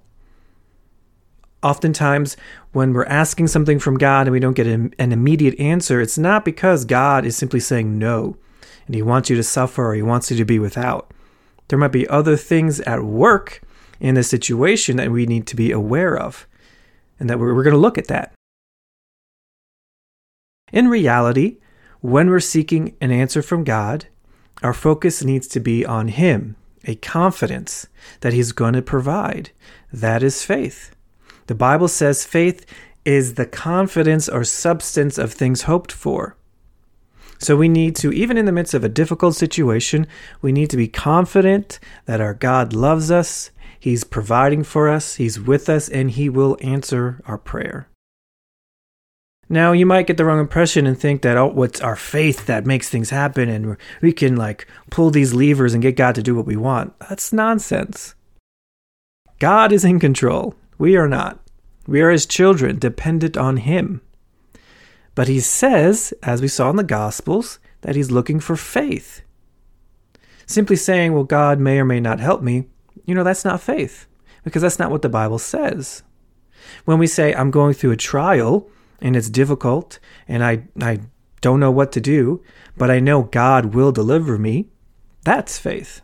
Oftentimes, 1.61 2.37
when 2.71 2.93
we're 2.93 3.03
asking 3.03 3.47
something 3.47 3.79
from 3.79 3.97
God 3.97 4.27
and 4.27 4.31
we 4.31 4.39
don't 4.39 4.53
get 4.53 4.65
an, 4.65 4.93
immediate 4.97 5.59
answer, 5.59 5.99
it's 5.99 6.17
not 6.17 6.45
because 6.45 6.85
God 6.85 7.25
is 7.25 7.35
simply 7.35 7.59
saying 7.59 7.99
no 7.99 8.37
and 8.85 8.95
He 8.95 9.01
wants 9.01 9.29
you 9.29 9.35
to 9.35 9.43
suffer 9.43 9.89
or 9.89 9.93
He 9.93 10.01
wants 10.01 10.31
you 10.31 10.37
to 10.37 10.45
be 10.45 10.57
without. 10.57 11.11
There 11.67 11.77
might 11.77 11.91
be 11.91 12.07
other 12.07 12.37
things 12.37 12.79
at 12.79 13.03
work 13.03 13.61
in 13.99 14.15
the 14.15 14.23
situation 14.23 14.95
that 14.95 15.11
we 15.11 15.25
need 15.25 15.45
to 15.47 15.57
be 15.57 15.73
aware 15.73 16.17
of, 16.17 16.47
and 17.19 17.29
that 17.29 17.39
we're, 17.39 17.53
we're 17.53 17.63
going 17.63 17.73
to 17.73 17.77
look 17.77 17.97
at 17.97 18.07
that. 18.07 18.31
In 20.73 20.87
reality, 20.87 21.57
when 22.01 22.31
we're 22.31 22.39
seeking 22.39 22.95
an 22.99 23.11
answer 23.11 23.43
from 23.43 23.63
God, 23.63 24.07
our 24.63 24.73
focus 24.73 25.23
needs 25.23 25.47
to 25.49 25.59
be 25.59 25.85
on 25.85 26.07
Him, 26.07 26.55
a 26.85 26.95
confidence 26.95 27.87
that 28.21 28.33
He's 28.33 28.53
going 28.53 28.73
to 28.73 28.81
provide. 28.81 29.51
That 29.93 30.23
is 30.23 30.43
faith. 30.43 30.95
The 31.45 31.53
Bible 31.53 31.87
says 31.87 32.25
faith 32.25 32.65
is 33.05 33.35
the 33.35 33.45
confidence 33.45 34.27
or 34.27 34.43
substance 34.43 35.19
of 35.19 35.31
things 35.31 35.63
hoped 35.63 35.91
for. 35.91 36.35
So 37.37 37.55
we 37.55 37.69
need 37.69 37.95
to, 37.97 38.11
even 38.11 38.35
in 38.35 38.45
the 38.45 38.51
midst 38.51 38.73
of 38.73 38.83
a 38.83 38.89
difficult 38.89 39.35
situation, 39.35 40.07
we 40.41 40.51
need 40.51 40.71
to 40.71 40.77
be 40.77 40.87
confident 40.87 41.79
that 42.05 42.21
our 42.21 42.33
God 42.33 42.73
loves 42.73 43.11
us, 43.11 43.51
He's 43.79 44.03
providing 44.03 44.63
for 44.63 44.89
us, 44.89 45.15
He's 45.15 45.39
with 45.39 45.69
us, 45.69 45.87
and 45.87 46.09
He 46.09 46.29
will 46.29 46.57
answer 46.61 47.21
our 47.27 47.37
prayer. 47.37 47.89
Now, 49.53 49.71
you 49.71 49.85
might 49.85 50.07
get 50.07 50.17
the 50.17 50.25
wrong 50.25 50.39
impression 50.39 50.87
and 50.87 50.99
think 50.99 51.21
that, 51.21 51.37
oh, 51.37 51.45
what's 51.45 51.79
our 51.79 51.95
faith 51.95 52.47
that 52.47 52.65
makes 52.65 52.89
things 52.89 53.11
happen 53.11 53.49
and 53.49 53.77
we 54.01 54.11
can 54.11 54.35
like 54.35 54.67
pull 54.89 55.11
these 55.11 55.35
levers 55.35 55.75
and 55.75 55.83
get 55.83 55.95
God 55.95 56.15
to 56.15 56.23
do 56.23 56.33
what 56.33 56.47
we 56.47 56.55
want. 56.55 56.97
That's 57.01 57.31
nonsense. 57.31 58.15
God 59.37 59.71
is 59.71 59.85
in 59.85 59.99
control. 59.99 60.55
We 60.79 60.95
are 60.95 61.07
not. 61.07 61.39
We 61.85 62.01
are 62.01 62.09
his 62.09 62.25
children, 62.25 62.79
dependent 62.79 63.37
on 63.37 63.57
him. 63.57 64.01
But 65.13 65.27
he 65.27 65.39
says, 65.39 66.15
as 66.23 66.41
we 66.41 66.47
saw 66.47 66.71
in 66.71 66.75
the 66.75 66.83
Gospels, 66.83 67.59
that 67.81 67.95
he's 67.95 68.09
looking 68.09 68.39
for 68.39 68.55
faith. 68.55 69.21
Simply 70.47 70.77
saying, 70.77 71.13
well, 71.13 71.25
God 71.25 71.59
may 71.59 71.77
or 71.77 71.85
may 71.85 71.99
not 71.99 72.19
help 72.19 72.41
me, 72.41 72.69
you 73.05 73.13
know, 73.13 73.23
that's 73.23 73.45
not 73.45 73.61
faith, 73.61 74.07
because 74.43 74.63
that's 74.63 74.79
not 74.79 74.89
what 74.89 75.03
the 75.03 75.09
Bible 75.09 75.37
says. 75.37 76.01
When 76.85 76.97
we 76.97 77.05
say, 77.05 77.35
I'm 77.35 77.51
going 77.51 77.75
through 77.75 77.91
a 77.91 77.97
trial 77.97 78.67
and 79.03 79.15
it's 79.15 79.29
difficult 79.29 79.99
and 80.27 80.43
I, 80.43 80.63
I 80.81 81.01
don't 81.41 81.59
know 81.59 81.71
what 81.71 81.91
to 81.91 82.01
do, 82.01 82.41
but 82.75 82.89
I 82.89 82.99
know 82.99 83.23
God 83.23 83.75
will 83.75 83.91
deliver 83.91 84.39
me, 84.39 84.69
that's 85.23 85.59
faith. 85.59 86.01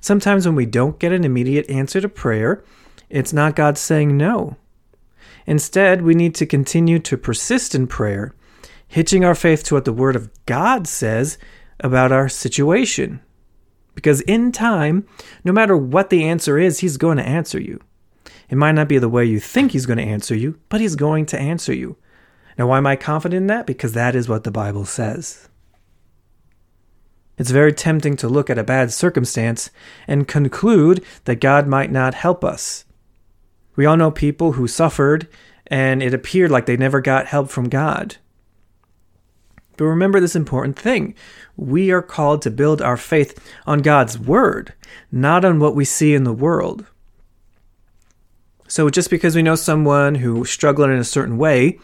Sometimes 0.00 0.46
when 0.46 0.54
we 0.54 0.64
don't 0.64 0.98
get 0.98 1.12
an 1.12 1.24
immediate 1.24 1.68
answer 1.68 2.00
to 2.00 2.08
prayer, 2.08 2.64
it's 3.10 3.32
not 3.32 3.56
God 3.56 3.76
saying 3.76 4.16
no. 4.16 4.56
Instead, 5.46 6.02
we 6.02 6.14
need 6.14 6.34
to 6.36 6.46
continue 6.46 7.00
to 7.00 7.18
persist 7.18 7.74
in 7.74 7.88
prayer, 7.88 8.34
hitching 8.86 9.24
our 9.24 9.34
faith 9.34 9.64
to 9.64 9.74
what 9.74 9.84
the 9.84 9.92
Word 9.92 10.14
of 10.14 10.30
God 10.46 10.86
says 10.86 11.38
about 11.80 12.12
our 12.12 12.28
situation. 12.28 13.20
Because 13.94 14.20
in 14.22 14.52
time, 14.52 15.06
no 15.44 15.52
matter 15.52 15.76
what 15.76 16.10
the 16.10 16.24
answer 16.24 16.58
is, 16.58 16.78
He's 16.78 16.96
going 16.96 17.16
to 17.16 17.26
answer 17.26 17.60
you. 17.60 17.80
It 18.50 18.58
might 18.58 18.72
not 18.72 18.88
be 18.88 18.98
the 18.98 19.08
way 19.08 19.24
you 19.24 19.40
think 19.40 19.72
He's 19.72 19.86
going 19.86 19.98
to 19.98 20.04
answer 20.04 20.34
you, 20.34 20.58
but 20.68 20.80
He's 20.80 20.96
going 20.96 21.24
to 21.26 21.38
answer 21.38 21.72
you. 21.72 21.96
Now, 22.58 22.66
why 22.66 22.78
am 22.78 22.86
I 22.86 22.96
confident 22.96 23.42
in 23.42 23.46
that? 23.46 23.66
Because 23.66 23.92
that 23.92 24.14
is 24.14 24.28
what 24.28 24.44
the 24.44 24.50
Bible 24.50 24.84
says. 24.84 25.48
It's 27.38 27.52
very 27.52 27.72
tempting 27.72 28.16
to 28.16 28.28
look 28.28 28.50
at 28.50 28.58
a 28.58 28.64
bad 28.64 28.92
circumstance 28.92 29.70
and 30.06 30.28
conclude 30.28 31.02
that 31.24 31.40
God 31.40 31.66
might 31.66 31.90
not 31.90 32.12
help 32.12 32.44
us. 32.44 32.84
We 33.76 33.86
all 33.86 33.96
know 33.96 34.10
people 34.10 34.52
who 34.52 34.66
suffered 34.68 35.26
and 35.68 36.02
it 36.02 36.12
appeared 36.12 36.50
like 36.50 36.66
they 36.66 36.76
never 36.76 37.00
got 37.00 37.28
help 37.28 37.48
from 37.48 37.70
God. 37.70 38.16
But 39.78 39.86
remember 39.86 40.20
this 40.20 40.36
important 40.36 40.78
thing 40.78 41.14
we 41.56 41.90
are 41.90 42.02
called 42.02 42.42
to 42.42 42.50
build 42.50 42.82
our 42.82 42.98
faith 42.98 43.42
on 43.66 43.78
God's 43.78 44.18
Word, 44.18 44.74
not 45.10 45.42
on 45.44 45.60
what 45.60 45.74
we 45.74 45.86
see 45.86 46.14
in 46.14 46.24
the 46.24 46.34
world. 46.34 46.84
So 48.70 48.88
just 48.88 49.10
because 49.10 49.34
we 49.34 49.42
know 49.42 49.56
someone 49.56 50.14
who 50.14 50.44
struggled 50.44 50.90
in 50.90 50.98
a 50.98 51.02
certain 51.04 51.38
way, 51.38 51.80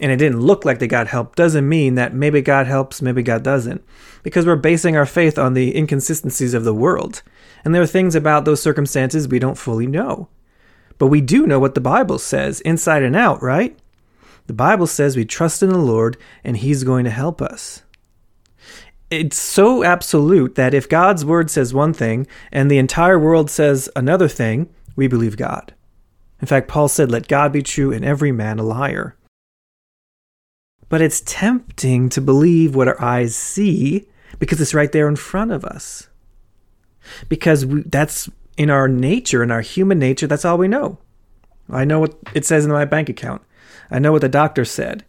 and 0.00 0.10
it 0.10 0.16
didn't 0.16 0.40
look 0.40 0.64
like 0.64 0.80
they 0.80 0.88
got 0.88 1.06
help 1.06 1.36
doesn't 1.36 1.68
mean 1.68 1.94
that 1.94 2.14
maybe 2.14 2.42
God 2.42 2.66
helps, 2.66 3.00
maybe 3.00 3.22
God 3.22 3.44
doesn't. 3.44 3.80
Because 4.24 4.44
we're 4.44 4.56
basing 4.56 4.96
our 4.96 5.06
faith 5.06 5.38
on 5.38 5.54
the 5.54 5.76
inconsistencies 5.76 6.52
of 6.52 6.64
the 6.64 6.74
world. 6.74 7.22
And 7.64 7.72
there 7.72 7.80
are 7.80 7.86
things 7.86 8.16
about 8.16 8.44
those 8.44 8.60
circumstances 8.60 9.28
we 9.28 9.38
don't 9.38 9.56
fully 9.56 9.86
know. 9.86 10.28
But 10.98 11.06
we 11.06 11.20
do 11.20 11.46
know 11.46 11.60
what 11.60 11.76
the 11.76 11.80
Bible 11.80 12.18
says, 12.18 12.60
inside 12.62 13.04
and 13.04 13.14
out, 13.14 13.40
right? 13.40 13.78
The 14.48 14.52
Bible 14.52 14.88
says 14.88 15.16
we 15.16 15.24
trust 15.24 15.62
in 15.62 15.68
the 15.68 15.78
Lord 15.78 16.16
and 16.42 16.56
He's 16.56 16.82
going 16.82 17.04
to 17.04 17.10
help 17.10 17.40
us. 17.40 17.84
It's 19.10 19.38
so 19.38 19.84
absolute 19.84 20.56
that 20.56 20.74
if 20.74 20.88
God's 20.88 21.24
word 21.24 21.52
says 21.52 21.72
one 21.72 21.92
thing 21.92 22.26
and 22.50 22.68
the 22.68 22.78
entire 22.78 23.18
world 23.18 23.48
says 23.48 23.88
another 23.94 24.26
thing, 24.26 24.68
we 24.96 25.06
believe 25.06 25.36
God. 25.36 25.72
In 26.40 26.46
fact, 26.46 26.68
Paul 26.68 26.88
said, 26.88 27.10
Let 27.10 27.28
God 27.28 27.52
be 27.52 27.62
true 27.62 27.92
and 27.92 28.04
every 28.04 28.32
man 28.32 28.58
a 28.58 28.62
liar. 28.62 29.16
But 30.88 31.00
it's 31.00 31.22
tempting 31.24 32.08
to 32.10 32.20
believe 32.20 32.74
what 32.74 32.88
our 32.88 33.00
eyes 33.02 33.34
see 33.34 34.06
because 34.38 34.60
it's 34.60 34.74
right 34.74 34.92
there 34.92 35.08
in 35.08 35.16
front 35.16 35.50
of 35.50 35.64
us. 35.64 36.08
Because 37.28 37.64
we, 37.66 37.82
that's 37.82 38.28
in 38.56 38.70
our 38.70 38.88
nature, 38.88 39.42
in 39.42 39.50
our 39.50 39.60
human 39.60 39.98
nature, 39.98 40.26
that's 40.26 40.44
all 40.44 40.58
we 40.58 40.68
know. 40.68 40.98
I 41.70 41.84
know 41.84 42.00
what 42.00 42.16
it 42.34 42.44
says 42.44 42.64
in 42.64 42.70
my 42.70 42.84
bank 42.84 43.08
account. 43.08 43.42
I 43.90 43.98
know 43.98 44.12
what 44.12 44.20
the 44.20 44.28
doctor 44.28 44.64
said. 44.64 45.04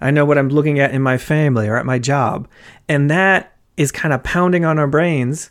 I 0.00 0.10
know 0.10 0.24
what 0.24 0.38
I'm 0.38 0.48
looking 0.48 0.80
at 0.80 0.92
in 0.92 1.02
my 1.02 1.18
family 1.18 1.68
or 1.68 1.76
at 1.76 1.86
my 1.86 1.98
job. 1.98 2.48
And 2.88 3.10
that 3.10 3.56
is 3.76 3.92
kind 3.92 4.14
of 4.14 4.22
pounding 4.22 4.64
on 4.64 4.78
our 4.78 4.86
brains. 4.86 5.50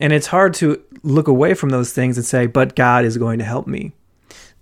And 0.00 0.12
it's 0.12 0.26
hard 0.26 0.54
to 0.54 0.82
look 1.02 1.28
away 1.28 1.54
from 1.54 1.70
those 1.70 1.92
things 1.92 2.16
and 2.16 2.26
say, 2.26 2.46
but 2.46 2.76
God 2.76 3.04
is 3.04 3.16
going 3.16 3.38
to 3.38 3.44
help 3.44 3.66
me. 3.66 3.92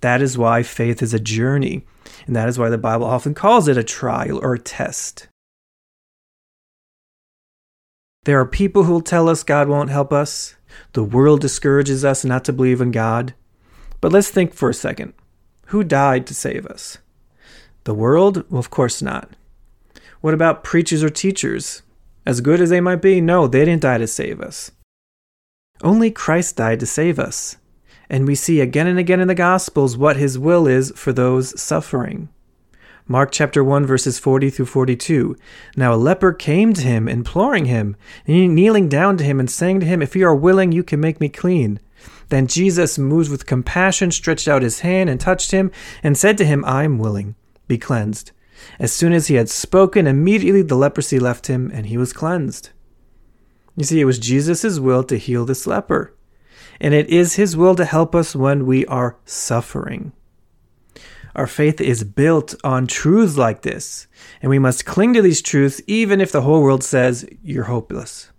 That 0.05 0.21
is 0.21 0.37
why 0.37 0.63
faith 0.63 1.03
is 1.03 1.15
a 1.15 1.19
journey. 1.19 1.87
And 2.27 2.37
that 2.37 2.47
is 2.47 2.59
why 2.59 2.69
the 2.69 2.77
Bible 2.77 3.07
often 3.07 3.33
calls 3.33 3.69
it 3.69 3.79
a 3.79 3.83
trial 3.83 4.39
or 4.43 4.53
a 4.53 4.59
test. 4.59 5.29
There 8.25 8.39
are 8.39 8.45
people 8.45 8.85
who 8.85 8.93
will 8.93 9.01
tell 9.01 9.31
us 9.31 9.43
God 9.43 9.67
won't 9.67 9.89
help 9.89 10.13
us. 10.13 10.57
The 10.93 11.03
world 11.03 11.41
discourages 11.41 12.05
us 12.05 12.23
not 12.23 12.45
to 12.45 12.53
believe 12.53 12.83
in 12.83 12.91
God. 12.91 13.33
But 14.03 14.13
let's 14.13 14.29
think 14.29 14.53
for 14.53 14.69
a 14.69 14.75
second. 14.75 15.15
Who 15.69 15.83
died 15.83 16.27
to 16.27 16.35
save 16.35 16.67
us? 16.67 16.99
The 17.85 17.95
world? 17.95 18.45
Well, 18.51 18.61
of 18.61 18.69
course 18.69 19.01
not. 19.01 19.31
What 20.21 20.35
about 20.35 20.65
preachers 20.65 21.03
or 21.03 21.09
teachers? 21.09 21.81
As 22.27 22.43
good 22.43 22.61
as 22.61 22.69
they 22.69 22.83
might 22.83 23.01
be, 23.01 23.23
no, 23.23 23.47
they 23.47 23.65
didn't 23.65 23.81
die 23.81 23.97
to 23.97 24.07
save 24.07 24.43
us. 24.43 24.71
Only 25.83 26.11
Christ 26.11 26.57
died 26.57 26.81
to 26.81 26.87
save 26.87 27.19
us 27.19 27.57
and 28.09 28.27
we 28.27 28.35
see 28.35 28.61
again 28.61 28.87
and 28.87 28.99
again 28.99 29.21
in 29.21 29.29
the 29.29 29.35
Gospels 29.35 29.97
what 29.97 30.17
his 30.17 30.39
will 30.39 30.67
is 30.67 30.93
for 30.97 31.13
those 31.13 31.61
suffering. 31.61 32.29
Mark 33.07 33.31
chapter 33.33 33.63
1 33.63 33.85
verses 33.85 34.19
40 34.19 34.49
through 34.49 34.67
42. 34.67 35.37
Now 35.77 35.93
a 35.93 35.97
leper 35.97 36.33
came 36.33 36.73
to 36.73 36.81
him, 36.81 37.07
imploring 37.07 37.67
him, 37.67 37.97
kneeling 38.27 38.89
down 38.89 39.19
to 39.19 39.25
him 39.25 39.39
and 39.39 39.51
saying 39.51 39.81
to 39.81 39.87
him, 39.87 40.01
If 40.01 40.17
you 40.17 40.27
are 40.27 40.35
willing, 40.35 40.73
you 40.73 40.83
can 40.83 41.01
make 41.01 41.21
me 41.21 41.29
clean. 41.29 41.81
Then 42.31 42.47
Jesus, 42.47 42.99
moved 42.99 43.31
with 43.31 43.45
compassion, 43.45 44.11
stretched 44.11 44.49
out 44.49 44.63
his 44.63 44.81
hand 44.81 45.11
and 45.11 45.21
touched 45.21 45.51
him, 45.51 45.71
and 46.03 46.17
said 46.17 46.39
to 46.39 46.47
him, 46.47 46.65
I 46.65 46.85
am 46.85 46.99
willing, 46.99 47.35
be 47.69 47.77
cleansed. 47.77 48.33
As 48.79 48.93
soon 48.93 49.13
as 49.13 49.27
he 49.27 49.35
had 49.35 49.51
spoken, 49.51 50.07
immediately 50.07 50.63
the 50.63 50.75
leprosy 50.75 51.19
left 51.19 51.49
him, 51.49 51.71
and 51.75 51.87
he 51.87 51.99
was 51.99 52.15
cleansed. 52.15 52.71
You 53.77 53.85
see, 53.85 54.01
it 54.01 54.07
was 54.07 54.19
Jesus' 54.19 54.79
will 54.79 55.05
to 55.05 55.19
heal 55.19 55.45
this 55.45 55.67
leper 55.67 56.15
and 56.81 56.95
it 56.95 57.09
is 57.09 57.35
His 57.35 57.57
will 57.57 57.75
to 57.77 57.85
help 57.85 58.15
us 58.15 58.35
when 58.35 58.67
we 58.67 58.87
are 58.87 59.17
suffering. 59.25 60.13
Our 61.35 61.47
faith 61.47 61.81
is 61.81 62.05
built 62.05 62.55
on 62.63 62.87
truths 62.87 63.37
like 63.37 63.63
this, 63.63 64.07
and 64.41 64.51
we 64.51 64.59
must 64.59 64.87
cling 64.87 65.15
to 65.15 65.23
these 65.23 65.43
truths 65.43 65.81
even 65.87 66.21
if 66.21 66.31
the 66.31 66.43
whole 66.43 66.63
world 66.63 66.85
says 66.85 67.27
you're 67.43 67.65
hopeless. 67.65 68.31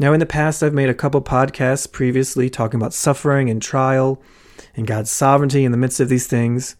Now, 0.00 0.12
in 0.12 0.20
the 0.20 0.26
past, 0.26 0.62
I've 0.62 0.72
made 0.72 0.88
a 0.88 0.94
couple 0.94 1.20
podcasts 1.20 1.90
previously 1.90 2.48
talking 2.48 2.80
about 2.80 2.94
suffering 2.94 3.50
and 3.50 3.60
trial 3.60 4.20
and 4.74 4.86
God's 4.86 5.10
sovereignty 5.10 5.64
in 5.64 5.72
the 5.72 5.78
midst 5.78 6.00
of 6.00 6.08
these 6.08 6.26
things. 6.26 6.76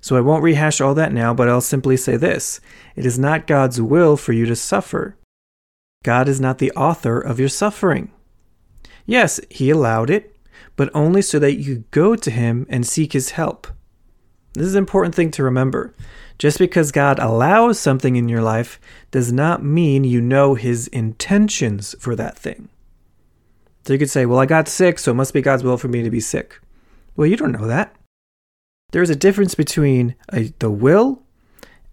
So 0.00 0.16
I 0.16 0.20
won't 0.20 0.42
rehash 0.42 0.80
all 0.80 0.94
that 0.94 1.12
now, 1.12 1.32
but 1.32 1.48
I'll 1.48 1.60
simply 1.60 1.96
say 1.96 2.16
this 2.16 2.60
It 2.96 3.06
is 3.06 3.18
not 3.18 3.46
God's 3.46 3.80
will 3.80 4.16
for 4.16 4.32
you 4.32 4.46
to 4.46 4.56
suffer. 4.56 5.16
God 6.04 6.28
is 6.28 6.40
not 6.40 6.58
the 6.58 6.72
author 6.72 7.18
of 7.18 7.40
your 7.40 7.48
suffering. 7.48 8.10
Yes, 9.06 9.40
he 9.48 9.70
allowed 9.70 10.10
it, 10.10 10.36
but 10.74 10.90
only 10.92 11.22
so 11.22 11.38
that 11.38 11.54
you 11.54 11.76
could 11.76 11.90
go 11.90 12.16
to 12.16 12.30
him 12.30 12.66
and 12.68 12.86
seek 12.86 13.12
his 13.12 13.30
help. 13.30 13.68
This 14.54 14.66
is 14.66 14.74
an 14.74 14.78
important 14.78 15.14
thing 15.14 15.30
to 15.32 15.44
remember. 15.44 15.94
Just 16.38 16.58
because 16.58 16.92
God 16.92 17.18
allows 17.18 17.78
something 17.78 18.16
in 18.16 18.28
your 18.28 18.42
life 18.42 18.78
does 19.10 19.32
not 19.32 19.64
mean 19.64 20.04
you 20.04 20.20
know 20.20 20.54
his 20.54 20.88
intentions 20.88 21.94
for 21.98 22.14
that 22.16 22.36
thing. 22.36 22.68
So 23.84 23.92
you 23.92 23.98
could 23.98 24.10
say, 24.10 24.26
Well, 24.26 24.40
I 24.40 24.46
got 24.46 24.68
sick, 24.68 24.98
so 24.98 25.12
it 25.12 25.14
must 25.14 25.32
be 25.32 25.40
God's 25.40 25.62
will 25.62 25.78
for 25.78 25.88
me 25.88 26.02
to 26.02 26.10
be 26.10 26.20
sick. 26.20 26.60
Well, 27.14 27.26
you 27.26 27.36
don't 27.36 27.52
know 27.52 27.66
that. 27.66 27.94
There's 28.92 29.10
a 29.10 29.16
difference 29.16 29.54
between 29.54 30.14
a, 30.32 30.52
the 30.58 30.70
will 30.70 31.22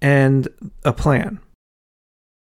and 0.02 0.48
a 0.84 0.92
plan. 0.92 1.40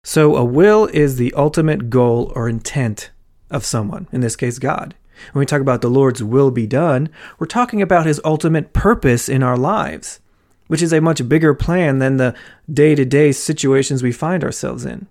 So, 0.03 0.35
a 0.35 0.43
will 0.43 0.87
is 0.87 1.17
the 1.17 1.33
ultimate 1.35 1.89
goal 1.91 2.31
or 2.35 2.49
intent 2.49 3.10
of 3.51 3.65
someone, 3.65 4.07
in 4.11 4.21
this 4.21 4.35
case, 4.35 4.57
God. 4.57 4.95
When 5.33 5.41
we 5.41 5.45
talk 5.45 5.61
about 5.61 5.81
the 5.81 5.89
Lord's 5.89 6.23
will 6.23 6.51
be 6.51 6.65
done, 6.65 7.09
we're 7.37 7.45
talking 7.45 7.81
about 7.81 8.05
his 8.05 8.21
ultimate 8.25 8.73
purpose 8.73 9.29
in 9.29 9.43
our 9.43 9.57
lives, 9.57 10.19
which 10.67 10.81
is 10.81 10.93
a 10.93 11.01
much 11.01 11.27
bigger 11.29 11.53
plan 11.53 11.99
than 11.99 12.17
the 12.17 12.33
day 12.71 12.95
to 12.95 13.05
day 13.05 13.31
situations 13.31 14.01
we 14.01 14.11
find 14.11 14.43
ourselves 14.43 14.85
in. 14.85 15.07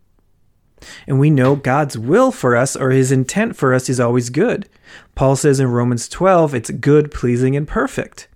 And 1.06 1.20
we 1.20 1.30
know 1.30 1.56
God's 1.56 1.98
will 1.98 2.32
for 2.32 2.56
us 2.56 2.74
or 2.74 2.90
his 2.90 3.12
intent 3.12 3.56
for 3.56 3.74
us 3.74 3.88
is 3.88 4.00
always 4.00 4.30
good. 4.30 4.68
Paul 5.14 5.36
says 5.36 5.60
in 5.60 5.68
Romans 5.68 6.08
12, 6.08 6.54
it's 6.54 6.70
good, 6.70 7.10
pleasing, 7.10 7.54
and 7.54 7.68
perfect. 7.68 8.28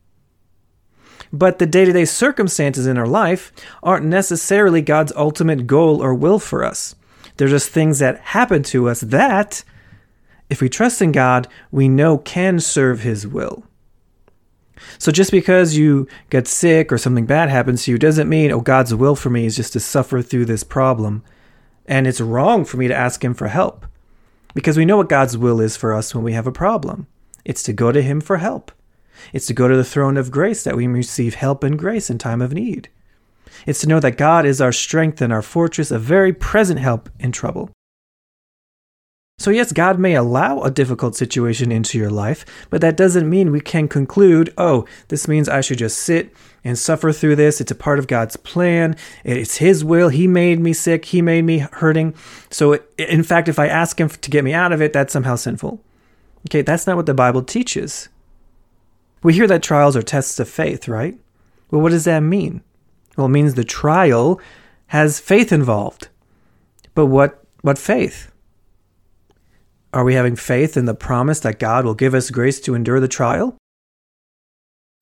But 1.32 1.58
the 1.58 1.66
day 1.66 1.84
to 1.84 1.92
day 1.92 2.04
circumstances 2.04 2.86
in 2.86 2.98
our 2.98 3.08
life 3.08 3.52
aren't 3.82 4.06
necessarily 4.06 4.82
God's 4.82 5.12
ultimate 5.16 5.66
goal 5.66 6.02
or 6.02 6.14
will 6.14 6.38
for 6.38 6.62
us. 6.62 6.94
They're 7.36 7.48
just 7.48 7.70
things 7.70 7.98
that 7.98 8.20
happen 8.20 8.62
to 8.64 8.88
us 8.88 9.00
that 9.00 9.64
if 10.50 10.60
we 10.60 10.68
trust 10.68 11.02
in 11.02 11.12
God, 11.12 11.48
we 11.70 11.88
know 11.88 12.18
can 12.18 12.60
serve 12.60 13.00
His 13.00 13.26
will. 13.26 13.64
So 14.98 15.10
just 15.10 15.30
because 15.30 15.76
you 15.76 16.06
get 16.30 16.46
sick 16.46 16.92
or 16.92 16.98
something 16.98 17.26
bad 17.26 17.48
happens 17.48 17.84
to 17.84 17.90
you 17.90 17.98
doesn't 17.98 18.28
mean, 18.28 18.50
oh, 18.52 18.60
God's 18.60 18.94
will 18.94 19.16
for 19.16 19.30
me 19.30 19.46
is 19.46 19.56
just 19.56 19.72
to 19.72 19.80
suffer 19.80 20.22
through 20.22 20.44
this 20.44 20.64
problem. 20.64 21.22
And 21.86 22.06
it's 22.06 22.20
wrong 22.20 22.64
for 22.64 22.76
me 22.76 22.88
to 22.88 22.94
ask 22.94 23.24
Him 23.24 23.34
for 23.34 23.48
help. 23.48 23.86
Because 24.54 24.76
we 24.76 24.84
know 24.84 24.96
what 24.96 25.08
God's 25.08 25.36
will 25.36 25.60
is 25.60 25.76
for 25.76 25.92
us 25.92 26.14
when 26.14 26.24
we 26.24 26.32
have 26.32 26.46
a 26.46 26.52
problem 26.52 27.06
it's 27.44 27.62
to 27.62 27.72
go 27.72 27.92
to 27.92 28.02
Him 28.02 28.20
for 28.20 28.38
help. 28.38 28.72
It's 29.32 29.46
to 29.46 29.54
go 29.54 29.68
to 29.68 29.76
the 29.76 29.84
throne 29.84 30.16
of 30.16 30.30
grace 30.30 30.64
that 30.64 30.76
we 30.76 30.86
receive 30.86 31.34
help 31.34 31.62
and 31.62 31.78
grace 31.78 32.10
in 32.10 32.18
time 32.18 32.40
of 32.40 32.52
need. 32.52 32.88
It's 33.66 33.80
to 33.82 33.88
know 33.88 34.00
that 34.00 34.16
God 34.16 34.46
is 34.46 34.60
our 34.60 34.72
strength 34.72 35.20
and 35.20 35.32
our 35.32 35.42
fortress, 35.42 35.90
a 35.90 35.98
very 35.98 36.32
present 36.32 36.80
help 36.80 37.08
in 37.18 37.32
trouble. 37.32 37.70
So, 39.36 39.50
yes, 39.50 39.72
God 39.72 39.98
may 39.98 40.14
allow 40.14 40.60
a 40.60 40.70
difficult 40.70 41.16
situation 41.16 41.72
into 41.72 41.98
your 41.98 42.10
life, 42.10 42.46
but 42.70 42.80
that 42.82 42.96
doesn't 42.96 43.28
mean 43.28 43.50
we 43.50 43.60
can 43.60 43.88
conclude, 43.88 44.54
oh, 44.56 44.86
this 45.08 45.26
means 45.26 45.48
I 45.48 45.60
should 45.60 45.78
just 45.78 45.98
sit 45.98 46.32
and 46.62 46.78
suffer 46.78 47.12
through 47.12 47.36
this. 47.36 47.60
It's 47.60 47.72
a 47.72 47.74
part 47.74 47.98
of 47.98 48.06
God's 48.06 48.36
plan. 48.36 48.96
It's 49.24 49.56
His 49.56 49.84
will. 49.84 50.08
He 50.08 50.28
made 50.28 50.60
me 50.60 50.72
sick. 50.72 51.06
He 51.06 51.20
made 51.20 51.42
me 51.42 51.58
hurting. 51.58 52.14
So, 52.48 52.78
in 52.96 53.24
fact, 53.24 53.48
if 53.48 53.58
I 53.58 53.66
ask 53.66 54.00
Him 54.00 54.08
to 54.08 54.30
get 54.30 54.44
me 54.44 54.52
out 54.52 54.72
of 54.72 54.80
it, 54.80 54.92
that's 54.92 55.12
somehow 55.12 55.34
sinful. 55.34 55.82
Okay, 56.48 56.62
that's 56.62 56.86
not 56.86 56.96
what 56.96 57.06
the 57.06 57.12
Bible 57.12 57.42
teaches. 57.42 58.08
We 59.22 59.34
hear 59.34 59.48
that 59.48 59.62
trials 59.62 59.96
are 59.96 60.02
tests 60.02 60.38
of 60.38 60.48
faith, 60.48 60.86
right? 60.86 61.18
Well, 61.70 61.80
what 61.80 61.90
does 61.90 62.04
that 62.04 62.20
mean? 62.20 62.62
Well, 63.16 63.26
it 63.26 63.30
means 63.30 63.54
the 63.54 63.64
trial 63.64 64.40
has 64.88 65.18
faith 65.18 65.52
involved. 65.52 66.08
But 66.94 67.06
what, 67.06 67.42
what 67.62 67.78
faith? 67.78 68.30
Are 69.94 70.02
we 70.02 70.14
having 70.14 70.34
faith 70.34 70.76
in 70.76 70.86
the 70.86 70.94
promise 70.94 71.38
that 71.40 71.60
God 71.60 71.84
will 71.84 71.94
give 71.94 72.14
us 72.14 72.32
grace 72.32 72.60
to 72.62 72.74
endure 72.74 72.98
the 72.98 73.06
trial? 73.06 73.56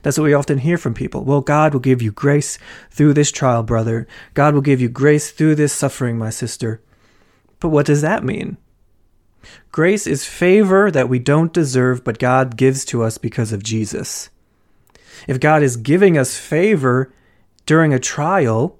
That's 0.03 0.19
what 0.19 0.25
we 0.25 0.35
often 0.35 0.59
hear 0.59 0.77
from 0.77 0.93
people. 0.93 1.23
Well, 1.23 1.41
God 1.41 1.73
will 1.73 1.79
give 1.79 1.99
you 1.99 2.11
grace 2.11 2.59
through 2.91 3.15
this 3.15 3.31
trial, 3.31 3.63
brother. 3.63 4.07
God 4.35 4.53
will 4.53 4.61
give 4.61 4.79
you 4.79 4.89
grace 4.89 5.31
through 5.31 5.55
this 5.55 5.73
suffering, 5.73 6.19
my 6.19 6.29
sister. 6.29 6.79
But 7.59 7.69
what 7.69 7.87
does 7.87 8.01
that 8.01 8.23
mean? 8.23 8.57
Grace 9.71 10.05
is 10.05 10.27
favor 10.27 10.91
that 10.91 11.09
we 11.09 11.17
don't 11.17 11.51
deserve, 11.51 12.03
but 12.03 12.19
God 12.19 12.55
gives 12.55 12.85
to 12.85 13.01
us 13.01 13.17
because 13.17 13.51
of 13.51 13.63
Jesus. 13.63 14.29
If 15.27 15.39
God 15.39 15.63
is 15.63 15.75
giving 15.75 16.19
us 16.19 16.37
favor 16.37 17.11
during 17.65 17.95
a 17.95 17.99
trial, 17.99 18.77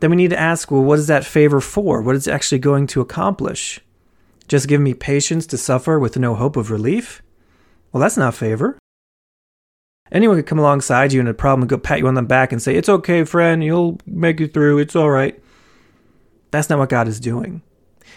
then 0.00 0.10
we 0.10 0.16
need 0.16 0.28
to 0.28 0.38
ask, 0.38 0.70
well, 0.70 0.84
what 0.84 0.98
is 0.98 1.06
that 1.06 1.24
favor 1.24 1.62
for? 1.62 2.02
What 2.02 2.16
is 2.16 2.28
it 2.28 2.32
actually 2.32 2.58
going 2.58 2.86
to 2.88 3.00
accomplish? 3.00 3.80
Just 4.48 4.66
give 4.66 4.80
me 4.80 4.94
patience 4.94 5.46
to 5.48 5.58
suffer 5.58 5.98
with 5.98 6.18
no 6.18 6.34
hope 6.34 6.56
of 6.56 6.70
relief? 6.70 7.22
Well, 7.92 8.00
that's 8.00 8.16
not 8.16 8.34
favor. 8.34 8.78
Anyone 10.10 10.36
could 10.36 10.46
come 10.46 10.58
alongside 10.58 11.12
you 11.12 11.20
in 11.20 11.26
a 11.26 11.34
problem 11.34 11.62
and 11.62 11.68
go 11.68 11.76
pat 11.76 11.98
you 11.98 12.08
on 12.08 12.14
the 12.14 12.22
back 12.22 12.50
and 12.50 12.62
say, 12.62 12.74
It's 12.74 12.88
okay, 12.88 13.24
friend, 13.24 13.62
you'll 13.62 14.00
make 14.06 14.40
it 14.40 14.54
through, 14.54 14.78
it's 14.78 14.96
all 14.96 15.10
right. 15.10 15.38
That's 16.50 16.70
not 16.70 16.78
what 16.78 16.88
God 16.88 17.08
is 17.08 17.20
doing. 17.20 17.62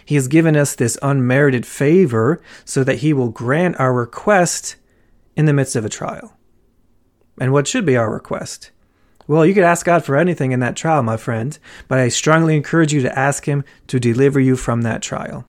He 0.05 0.15
has 0.15 0.29
given 0.29 0.55
us 0.55 0.73
this 0.73 0.97
unmerited 1.01 1.65
favor 1.65 2.41
so 2.63 2.85
that 2.85 2.99
He 2.99 3.11
will 3.11 3.29
grant 3.29 3.77
our 3.77 3.93
request 3.93 4.77
in 5.35 5.45
the 5.45 5.53
midst 5.53 5.75
of 5.75 5.83
a 5.83 5.89
trial. 5.89 6.37
And 7.41 7.51
what 7.51 7.67
should 7.67 7.85
be 7.85 7.97
our 7.97 8.11
request? 8.11 8.71
Well, 9.27 9.45
you 9.45 9.53
could 9.53 9.63
ask 9.63 9.85
God 9.85 10.05
for 10.05 10.15
anything 10.15 10.53
in 10.53 10.61
that 10.61 10.77
trial, 10.77 11.03
my 11.03 11.17
friend, 11.17 11.57
but 11.89 11.99
I 11.99 12.07
strongly 12.07 12.55
encourage 12.55 12.93
you 12.93 13.01
to 13.01 13.19
ask 13.19 13.45
Him 13.45 13.65
to 13.87 13.99
deliver 13.99 14.39
you 14.39 14.55
from 14.55 14.83
that 14.83 15.01
trial. 15.01 15.45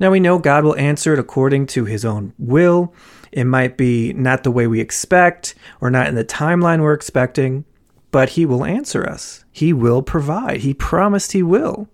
Now 0.00 0.10
we 0.10 0.20
know 0.20 0.38
God 0.38 0.64
will 0.64 0.76
answer 0.76 1.12
it 1.12 1.18
according 1.18 1.66
to 1.68 1.84
his 1.84 2.04
own 2.04 2.32
will. 2.38 2.92
It 3.30 3.44
might 3.44 3.76
be 3.76 4.12
not 4.12 4.42
the 4.42 4.50
way 4.50 4.66
we 4.66 4.80
expect 4.80 5.54
or 5.80 5.90
not 5.90 6.08
in 6.08 6.14
the 6.14 6.24
timeline 6.24 6.80
we're 6.80 6.94
expecting, 6.94 7.64
but 8.10 8.30
he 8.30 8.46
will 8.46 8.64
answer 8.64 9.08
us. 9.08 9.44
He 9.52 9.72
will 9.72 10.02
provide. 10.02 10.60
He 10.60 10.74
promised 10.74 11.32
he 11.32 11.42
will. 11.42 11.88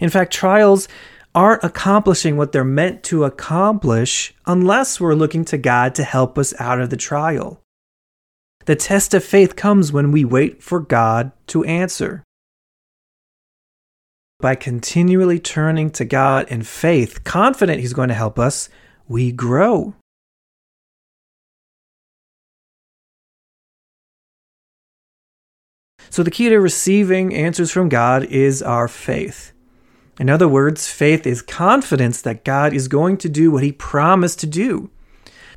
In 0.00 0.10
fact, 0.10 0.32
trials 0.32 0.88
aren't 1.34 1.64
accomplishing 1.64 2.36
what 2.36 2.52
they're 2.52 2.64
meant 2.64 3.02
to 3.04 3.24
accomplish 3.24 4.34
unless 4.46 5.00
we're 5.00 5.14
looking 5.14 5.44
to 5.46 5.58
God 5.58 5.94
to 5.96 6.04
help 6.04 6.38
us 6.38 6.54
out 6.60 6.80
of 6.80 6.90
the 6.90 6.96
trial. 6.96 7.60
The 8.66 8.76
test 8.76 9.14
of 9.14 9.24
faith 9.24 9.56
comes 9.56 9.92
when 9.92 10.10
we 10.10 10.24
wait 10.24 10.62
for 10.62 10.80
God 10.80 11.32
to 11.48 11.64
answer 11.64 12.23
by 14.44 14.54
continually 14.54 15.38
turning 15.38 15.88
to 15.88 16.04
God 16.04 16.46
in 16.50 16.62
faith, 16.62 17.24
confident 17.24 17.80
He's 17.80 17.94
going 17.94 18.10
to 18.10 18.14
help 18.14 18.38
us, 18.38 18.68
we 19.08 19.32
grow. 19.32 19.94
So, 26.10 26.22
the 26.22 26.30
key 26.30 26.50
to 26.50 26.58
receiving 26.58 27.34
answers 27.34 27.70
from 27.70 27.88
God 27.88 28.24
is 28.24 28.62
our 28.62 28.86
faith. 28.86 29.52
In 30.20 30.28
other 30.28 30.46
words, 30.46 30.90
faith 30.90 31.26
is 31.26 31.40
confidence 31.40 32.20
that 32.20 32.44
God 32.44 32.74
is 32.74 32.86
going 32.86 33.16
to 33.16 33.30
do 33.30 33.50
what 33.50 33.62
He 33.62 33.72
promised 33.72 34.40
to 34.40 34.46
do. 34.46 34.90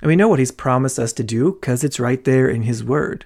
And 0.01 0.07
we 0.07 0.15
know 0.15 0.29
what 0.29 0.39
He's 0.39 0.51
promised 0.53 0.97
us 0.97 1.11
to 1.11 1.25
do 1.25 1.57
because 1.59 1.83
it's 1.83 1.99
right 1.99 2.23
there 2.23 2.47
in 2.47 2.61
His 2.61 2.85
Word. 2.85 3.25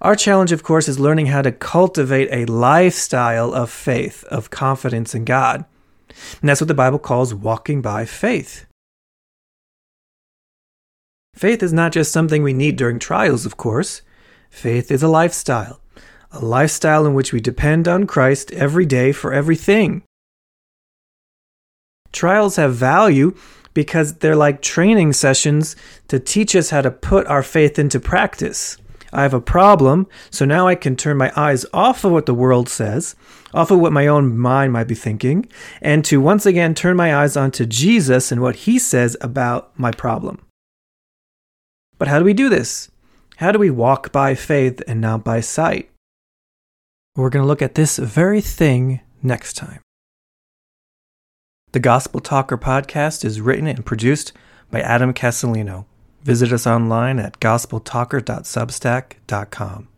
Our 0.00 0.14
challenge, 0.14 0.52
of 0.52 0.62
course, 0.62 0.88
is 0.88 1.00
learning 1.00 1.26
how 1.26 1.42
to 1.42 1.52
cultivate 1.52 2.28
a 2.30 2.50
lifestyle 2.50 3.54
of 3.54 3.70
faith, 3.70 4.24
of 4.24 4.50
confidence 4.50 5.14
in 5.14 5.24
God. 5.24 5.64
And 6.40 6.48
that's 6.48 6.60
what 6.60 6.68
the 6.68 6.74
Bible 6.74 6.98
calls 6.98 7.34
walking 7.34 7.82
by 7.82 8.04
faith. 8.04 8.66
Faith 11.34 11.62
is 11.62 11.72
not 11.72 11.92
just 11.92 12.12
something 12.12 12.42
we 12.42 12.52
need 12.52 12.76
during 12.76 12.98
trials, 12.98 13.44
of 13.44 13.56
course. 13.56 14.02
Faith 14.50 14.90
is 14.90 15.02
a 15.02 15.08
lifestyle, 15.08 15.80
a 16.30 16.42
lifestyle 16.42 17.04
in 17.04 17.12
which 17.12 17.32
we 17.32 17.40
depend 17.40 17.86
on 17.86 18.06
Christ 18.06 18.52
every 18.52 18.86
day 18.86 19.12
for 19.12 19.32
everything. 19.32 20.02
Trials 22.12 22.56
have 22.56 22.74
value 22.74 23.36
because 23.74 24.14
they're 24.14 24.36
like 24.36 24.62
training 24.62 25.12
sessions 25.12 25.76
to 26.08 26.18
teach 26.18 26.56
us 26.56 26.70
how 26.70 26.80
to 26.80 26.90
put 26.90 27.26
our 27.26 27.42
faith 27.42 27.78
into 27.78 28.00
practice. 28.00 28.78
I 29.16 29.22
have 29.22 29.32
a 29.32 29.40
problem, 29.40 30.08
so 30.30 30.44
now 30.44 30.68
I 30.68 30.74
can 30.74 30.94
turn 30.94 31.16
my 31.16 31.32
eyes 31.34 31.64
off 31.72 32.04
of 32.04 32.12
what 32.12 32.26
the 32.26 32.34
world 32.34 32.68
says, 32.68 33.16
off 33.54 33.70
of 33.70 33.78
what 33.80 33.90
my 33.90 34.06
own 34.06 34.36
mind 34.36 34.74
might 34.74 34.88
be 34.88 34.94
thinking, 34.94 35.48
and 35.80 36.04
to 36.04 36.20
once 36.20 36.44
again 36.44 36.74
turn 36.74 36.98
my 36.98 37.16
eyes 37.16 37.34
onto 37.34 37.64
Jesus 37.64 38.30
and 38.30 38.42
what 38.42 38.56
he 38.56 38.78
says 38.78 39.16
about 39.22 39.72
my 39.78 39.90
problem. 39.90 40.44
But 41.96 42.08
how 42.08 42.18
do 42.18 42.26
we 42.26 42.34
do 42.34 42.50
this? 42.50 42.90
How 43.36 43.52
do 43.52 43.58
we 43.58 43.70
walk 43.70 44.12
by 44.12 44.34
faith 44.34 44.82
and 44.86 45.00
not 45.00 45.24
by 45.24 45.40
sight? 45.40 45.88
We're 47.16 47.30
going 47.30 47.42
to 47.42 47.48
look 47.48 47.62
at 47.62 47.74
this 47.74 47.96
very 47.96 48.42
thing 48.42 49.00
next 49.22 49.54
time. 49.54 49.80
The 51.72 51.80
Gospel 51.80 52.20
Talker 52.20 52.58
podcast 52.58 53.24
is 53.24 53.40
written 53.40 53.66
and 53.66 53.86
produced 53.86 54.34
by 54.70 54.82
Adam 54.82 55.14
Castellino. 55.14 55.86
Visit 56.26 56.52
us 56.52 56.66
online 56.66 57.20
at 57.20 57.38
gospeltalker.substack.com. 57.38 59.88